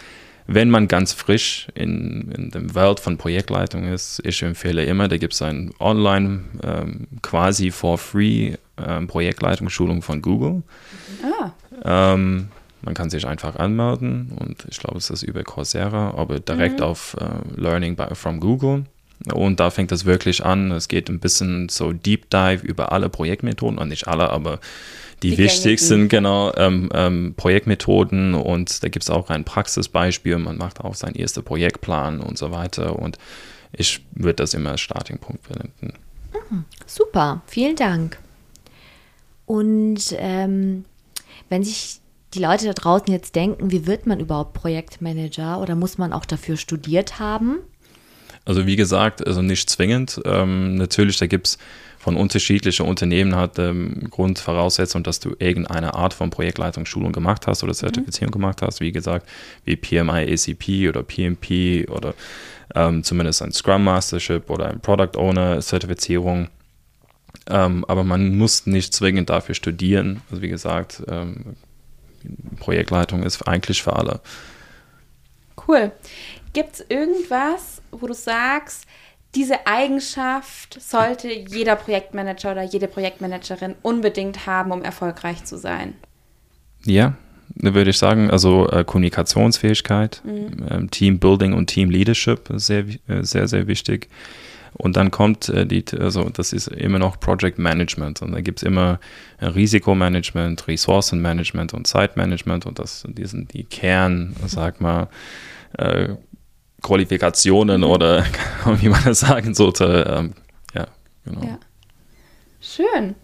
Wenn 0.45 0.69
man 0.69 0.89
ganz 0.89 1.13
frisch 1.13 1.67
in, 1.73 2.29
in 2.31 2.51
der 2.51 2.75
Welt 2.75 2.99
von 2.99 3.17
Projektleitung 3.17 3.85
ist, 3.85 4.21
ich 4.25 4.43
empfehle 4.43 4.83
immer, 4.83 5.07
da 5.07 5.15
gibt 5.17 5.33
es 5.33 5.41
ein 5.41 5.71
Online 5.79 6.41
ähm, 6.61 7.07
quasi 7.21 7.71
for 7.71 7.97
free 7.97 8.55
ähm, 8.85 9.07
Projektleitungsschulung 9.07 10.01
von 10.01 10.21
Google. 10.21 10.63
Ah, 11.23 11.51
Ähm, 11.85 12.49
man 12.81 12.93
kann 12.93 13.09
sich 13.09 13.25
einfach 13.25 13.55
anmelden 13.55 14.33
und 14.37 14.65
ich 14.69 14.77
glaube, 14.79 14.97
es 14.97 15.09
ist 15.09 15.23
über 15.23 15.43
Coursera, 15.43 16.13
aber 16.17 16.41
direkt 16.41 16.81
auf 16.81 17.15
äh, 17.21 17.59
Learning 17.59 17.95
by, 17.95 18.13
from 18.13 18.41
Google. 18.41 18.83
Und 19.31 19.59
da 19.59 19.69
fängt 19.69 19.91
es 19.91 20.05
wirklich 20.05 20.43
an. 20.43 20.71
Es 20.71 20.87
geht 20.87 21.09
ein 21.09 21.19
bisschen 21.19 21.69
so 21.69 21.93
Deep 21.93 22.29
Dive 22.29 22.65
über 22.65 22.91
alle 22.91 23.09
Projektmethoden, 23.09 23.77
und 23.77 23.87
nicht 23.89 24.07
alle, 24.07 24.29
aber 24.29 24.59
die, 25.21 25.31
Die 25.31 25.37
wichtigsten, 25.37 26.09
genau, 26.09 26.53
ähm, 26.55 26.89
ähm, 26.93 27.33
Projektmethoden. 27.37 28.33
Und 28.33 28.83
da 28.83 28.89
gibt 28.89 29.03
es 29.03 29.09
auch 29.09 29.29
ein 29.29 29.45
Praxisbeispiel. 29.45 30.37
Man 30.37 30.57
macht 30.57 30.81
auch 30.81 30.95
seinen 30.95 31.15
ersten 31.15 31.43
Projektplan 31.43 32.19
und 32.19 32.37
so 32.37 32.51
weiter. 32.51 32.99
Und 32.99 33.17
ich 33.71 34.05
würde 34.11 34.35
das 34.35 34.53
immer 34.53 34.71
als 34.71 34.81
Startingpunkt 34.81 35.45
verwenden. 35.45 35.93
Super, 36.85 37.41
vielen 37.47 37.75
Dank. 37.75 38.19
Und 39.45 40.15
ähm, 40.17 40.85
wenn 41.49 41.63
sich 41.63 41.99
die 42.33 42.39
Leute 42.39 42.65
da 42.65 42.73
draußen 42.73 43.07
jetzt 43.07 43.35
denken, 43.35 43.71
wie 43.71 43.85
wird 43.85 44.07
man 44.07 44.19
überhaupt 44.19 44.53
Projektmanager 44.53 45.61
oder 45.61 45.75
muss 45.75 45.97
man 45.97 46.13
auch 46.13 46.25
dafür 46.25 46.57
studiert 46.57 47.19
haben? 47.19 47.59
Also 48.45 48.65
wie 48.65 48.75
gesagt, 48.75 49.25
also 49.25 49.41
nicht 49.41 49.69
zwingend. 49.69 50.21
Ähm, 50.25 50.75
natürlich, 50.75 51.17
da 51.17 51.27
gibt 51.27 51.47
es 51.47 51.57
von 52.03 52.17
unterschiedlichen 52.17 52.85
Unternehmen 52.85 53.33
hat 53.37 53.57
ähm, 53.59 54.09
Grundvoraussetzung, 54.09 55.03
dass 55.03 55.21
du 55.21 55.35
irgendeine 55.39 55.93
Art 55.93 56.13
von 56.13 56.29
Projektleitungsschulung 56.31 57.13
gemacht 57.13 57.47
hast 57.47 57.63
oder 57.63 57.73
Zertifizierung 57.73 58.31
gemacht 58.31 58.61
hast. 58.61 58.81
Wie 58.81 58.91
gesagt, 58.91 59.29
wie 59.63 59.77
PMI, 59.77 60.33
ACP 60.33 60.89
oder 60.89 61.01
PMP 61.01 61.89
oder 61.89 62.13
ähm, 62.75 63.05
zumindest 63.05 63.41
ein 63.41 63.53
Scrum 63.53 63.85
Mastership 63.85 64.49
oder 64.49 64.67
ein 64.67 64.81
Product 64.81 65.17
Owner 65.17 65.61
Zertifizierung. 65.61 66.49
Ähm, 67.49 67.85
aber 67.87 68.03
man 68.03 68.35
muss 68.35 68.65
nicht 68.65 68.93
zwingend 68.93 69.29
dafür 69.29 69.55
studieren. 69.55 70.21
Also 70.29 70.41
wie 70.41 70.49
gesagt, 70.49 71.01
ähm, 71.07 71.55
Projektleitung 72.59 73.23
ist 73.23 73.47
eigentlich 73.47 73.81
für 73.81 73.95
alle. 73.95 74.19
cool. 75.67 75.91
Gibt 76.53 76.75
es 76.75 76.85
irgendwas, 76.87 77.81
wo 77.91 78.07
du 78.07 78.13
sagst, 78.13 78.85
diese 79.35 79.65
Eigenschaft 79.65 80.79
sollte 80.79 81.27
jeder 81.27 81.75
Projektmanager 81.75 82.51
oder 82.51 82.63
jede 82.63 82.87
Projektmanagerin 82.87 83.75
unbedingt 83.81 84.45
haben, 84.45 84.71
um 84.71 84.83
erfolgreich 84.83 85.43
zu 85.43 85.57
sein? 85.57 85.95
Ja, 86.85 87.15
würde 87.55 87.89
ich 87.89 87.97
sagen, 87.97 88.29
also 88.29 88.69
äh, 88.69 88.83
Kommunikationsfähigkeit, 88.83 90.21
ähm, 90.25 90.89
Teambuilding 90.91 91.53
und 91.53 91.67
Teamleadership 91.67 92.49
ist 92.51 92.67
sehr, 92.67 92.85
äh, 93.07 93.23
sehr, 93.23 93.47
sehr 93.47 93.67
wichtig. 93.67 94.09
Und 94.73 94.97
dann 94.97 95.11
kommt 95.11 95.49
äh, 95.49 95.65
die, 95.65 95.83
also 95.99 96.29
das 96.29 96.53
ist 96.53 96.67
immer 96.67 96.99
noch 96.99 97.19
Project 97.19 97.59
Management 97.59 98.21
und 98.21 98.31
da 98.31 98.41
gibt 98.41 98.59
es 98.59 98.63
immer 98.63 98.99
äh, 99.39 99.45
Risikomanagement, 99.45 100.67
Ressourcenmanagement 100.67 101.73
und 101.73 101.87
Zeitmanagement 101.87 102.65
und 102.65 102.79
das 102.79 103.05
die 103.07 103.25
sind 103.25 103.53
die 103.53 103.63
Kern, 103.63 104.35
sag 104.47 104.81
mal, 104.81 105.09
Qualifikationen 106.83 107.83
oder 107.83 108.23
wie 108.65 108.89
man 108.89 109.03
das 109.03 109.21
sagen 109.21 109.55
sollte. 109.55 110.05
Ähm, 110.15 110.33
ja, 110.75 110.85
genau. 111.25 111.41
Ja. 111.45 111.57
Schön. 112.61 113.15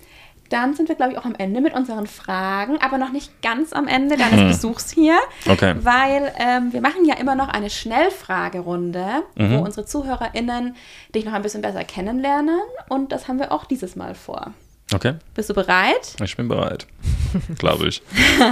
Dann 0.50 0.74
sind 0.74 0.90
wir, 0.90 0.96
glaube 0.96 1.12
ich, 1.12 1.18
auch 1.20 1.26
am 1.26 1.36
Ende 1.38 1.62
mit 1.62 1.76
unseren 1.76 2.08
Fragen, 2.08 2.80
aber 2.82 2.98
noch 2.98 3.12
nicht 3.12 3.40
ganz 3.44 3.72
am 3.72 3.88
Ende 3.88 4.18
deines 4.18 4.56
Besuchs 4.56 4.90
hier, 4.92 5.16
Okay. 5.48 5.76
weil 5.84 6.34
ähm, 6.40 6.74
wir 6.74 6.82
machen 6.82 7.06
ja 7.06 7.14
immer 7.18 7.36
noch 7.36 7.50
eine 7.50 7.70
Schnellfragerunde, 7.70 9.06
Mhm. 9.36 9.52
wo 9.52 9.58
unsere 9.64 9.86
ZuhörerInnen 9.86 10.76
dich 11.14 11.26
noch 11.26 11.34
ein 11.34 11.44
bisschen 11.44 11.62
besser 11.62 11.84
kennenlernen 11.84 12.60
und 12.88 13.12
das 13.12 13.28
haben 13.28 13.38
wir 13.38 13.52
auch 13.52 13.66
dieses 13.66 13.96
Mal 13.96 14.16
vor. 14.16 14.54
Okay, 14.92 15.14
Bist 15.36 15.52
du 15.52 15.54
bereit? 15.54 16.16
ich 16.24 16.36
bin 16.36 16.48
bereit. 16.48 16.88
Glaube 17.60 17.88
ich. 17.90 18.02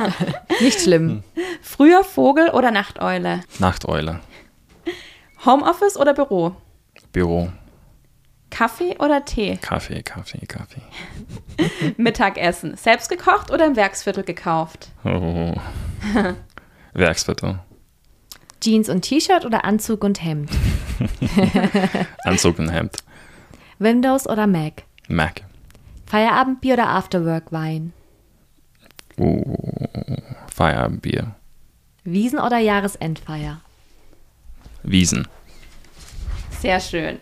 Nicht 0.62 0.80
schlimm. 0.82 1.24
Früher 1.64 2.04
Vogel 2.04 2.50
oder 2.52 2.70
Nachteule? 2.70 3.42
Nachteule. 3.58 4.20
Homeoffice 5.46 5.98
oder 5.98 6.14
Büro? 6.14 6.56
Büro. 7.12 7.50
Kaffee 8.50 8.98
oder 8.98 9.24
Tee? 9.26 9.58
Kaffee, 9.58 10.02
Kaffee, 10.02 10.46
Kaffee. 10.48 10.82
Mittagessen. 11.98 12.76
Selbst 12.78 13.10
gekocht 13.10 13.52
oder 13.52 13.66
im 13.66 13.76
Werksviertel 13.76 14.24
gekauft? 14.24 14.90
Oh. 15.04 15.54
Werksviertel. 16.94 17.60
Jeans 18.62 18.90
und 18.90 19.02
T-Shirt 19.02 19.46
oder 19.46 19.66
Anzug 19.66 20.04
und 20.04 20.24
Hemd? 20.24 20.50
Anzug 22.24 22.58
und 22.60 22.70
Hemd. 22.70 22.98
Windows 23.80 24.28
oder 24.28 24.48
Mac? 24.48 24.84
Mac. 25.08 25.44
Feierabendbier 26.08 26.74
oder 26.74 26.88
Afterwork-Wein? 26.90 27.94
Uh, 29.18 29.44
Feierabendbier. 30.52 31.36
Wiesen 32.04 32.40
oder 32.40 32.58
Jahresendfeier? 32.58 33.62
Wiesen. 34.90 35.28
Sehr 36.60 36.80
schön. 36.80 37.20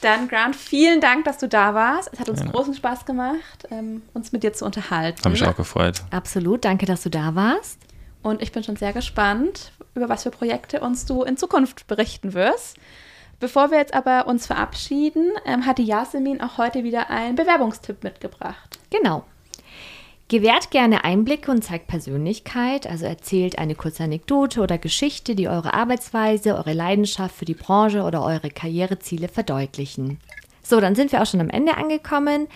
Dann, 0.00 0.28
Grant, 0.28 0.54
vielen 0.54 1.00
Dank, 1.00 1.24
dass 1.24 1.38
du 1.38 1.48
da 1.48 1.74
warst. 1.74 2.10
Es 2.12 2.20
hat 2.20 2.28
uns 2.28 2.40
Gerne. 2.40 2.52
großen 2.52 2.74
Spaß 2.74 3.06
gemacht, 3.06 3.66
ähm, 3.70 4.02
uns 4.12 4.32
mit 4.32 4.42
dir 4.42 4.52
zu 4.52 4.66
unterhalten. 4.66 5.20
Habe 5.20 5.30
mich 5.30 5.44
auch 5.44 5.56
gefreut. 5.56 6.02
Absolut, 6.10 6.64
danke, 6.64 6.84
dass 6.84 7.02
du 7.02 7.08
da 7.08 7.34
warst. 7.34 7.78
Und 8.22 8.42
ich 8.42 8.52
bin 8.52 8.62
schon 8.62 8.76
sehr 8.76 8.92
gespannt, 8.92 9.72
über 9.94 10.10
was 10.10 10.24
für 10.24 10.30
Projekte 10.30 10.80
uns 10.80 11.06
du 11.06 11.22
in 11.22 11.38
Zukunft 11.38 11.86
berichten 11.86 12.34
wirst. 12.34 12.76
Bevor 13.40 13.70
wir 13.70 13.78
jetzt 13.78 13.94
aber 13.94 14.26
uns 14.26 14.46
verabschieden, 14.46 15.32
ähm, 15.46 15.64
hat 15.64 15.78
die 15.78 15.84
Yasemin 15.84 16.40
auch 16.42 16.58
heute 16.58 16.84
wieder 16.84 17.08
einen 17.08 17.34
Bewerbungstipp 17.36 18.04
mitgebracht. 18.04 18.78
Genau. 18.90 19.24
Gewährt 20.28 20.70
gerne 20.70 21.04
Einblicke 21.04 21.50
und 21.50 21.62
zeigt 21.62 21.86
Persönlichkeit, 21.86 22.86
also 22.86 23.04
erzählt 23.04 23.58
eine 23.58 23.74
kurze 23.74 24.04
Anekdote 24.04 24.62
oder 24.62 24.78
Geschichte, 24.78 25.34
die 25.34 25.48
eure 25.48 25.74
Arbeitsweise, 25.74 26.56
eure 26.56 26.72
Leidenschaft 26.72 27.36
für 27.36 27.44
die 27.44 27.54
Branche 27.54 28.02
oder 28.02 28.24
eure 28.24 28.48
Karriereziele 28.48 29.28
verdeutlichen. 29.28 30.18
So, 30.62 30.80
dann 30.80 30.94
sind 30.94 31.12
wir 31.12 31.20
auch 31.20 31.26
schon 31.26 31.42
am 31.42 31.50
Ende 31.50 31.76
angekommen. 31.76 32.48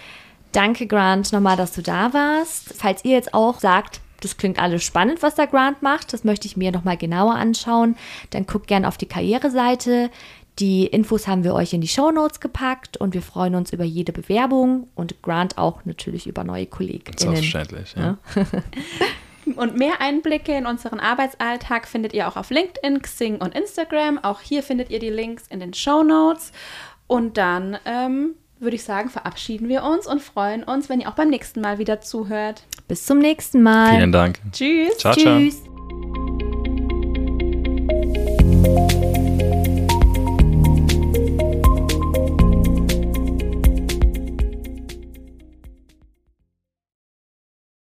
Danke, 0.53 0.87
Grant, 0.87 1.31
nochmal, 1.33 1.59
dass 1.59 1.73
du 1.73 1.83
da 1.83 2.15
warst. 2.15 2.73
Falls 2.75 3.05
ihr 3.05 3.13
jetzt 3.13 3.35
auch 3.35 3.61
sagt, 3.61 4.01
das 4.23 4.39
klingt 4.39 4.59
alles 4.59 4.83
spannend, 4.83 5.23
was 5.23 5.35
der 5.35 5.47
Grant 5.47 5.83
macht, 5.83 6.15
das 6.15 6.25
möchte 6.25 6.47
ich 6.47 6.57
mir 6.57 6.73
nochmal 6.73 6.97
genauer 6.97 7.35
anschauen, 7.35 7.97
dann 8.31 8.47
guckt 8.47 8.67
gerne 8.67 8.89
auf 8.89 8.97
die 8.97 9.07
Karriereseite. 9.07 10.11
Die 10.59 10.87
Infos 10.87 11.29
haben 11.29 11.45
wir 11.45 11.55
euch 11.55 11.73
in 11.73 11.81
die 11.81 11.89
Shownotes 11.89 12.41
gepackt 12.41 12.97
und 12.97 13.15
wir 13.15 13.23
freuen 13.23 13.55
uns 13.55 13.73
über 13.73 13.85
jede 13.85 14.13
Bewerbung 14.13 14.89
und 14.95 15.23
Grant 15.23 15.57
auch 15.57 15.85
natürlich 15.85 16.27
über 16.27 16.43
neue 16.43 16.67
KollegInnen. 16.67 17.19
Selbstverständlich. 17.19 17.95
Ja. 17.97 18.19
Und 19.57 19.77
mehr 19.77 20.01
Einblicke 20.01 20.55
in 20.55 20.67
unseren 20.67 21.01
Arbeitsalltag 21.01 21.89
findet 21.89 22.13
ihr 22.13 22.29
auch 22.29 22.37
auf 22.37 22.51
LinkedIn, 22.51 23.01
Xing 23.01 23.37
und 23.39 23.55
Instagram. 23.55 24.19
Auch 24.19 24.41
hier 24.41 24.63
findet 24.63 24.91
ihr 24.91 24.99
die 24.99 25.09
Links 25.11 25.47
in 25.49 25.61
den 25.61 25.73
Show 25.73 26.03
Notes. 26.03 26.53
Und 27.07 27.39
dann 27.39 27.79
ähm, 27.87 28.35
würde 28.61 28.77
ich 28.77 28.85
sagen, 28.85 29.09
verabschieden 29.09 29.69
wir 29.69 29.85
uns 29.85 30.07
und 30.07 30.21
freuen 30.21 30.65
uns, 30.65 30.89
wenn 30.89 31.01
ihr 31.01 31.09
auch 31.09 31.15
beim 31.15 31.31
nächsten 31.31 31.61
Mal 31.61 31.79
wieder 31.79 32.01
zuhört. 32.01 32.65
Bis 32.89 33.07
zum 33.07 33.19
nächsten 33.19 33.63
Mal. 33.63 33.97
Vielen 33.97 34.13
Dank. 34.13 34.41
Tschüss. 34.53 34.99
Ciao, 34.99 35.15
ciao. 35.15 35.39
Tschüss. 35.39 35.63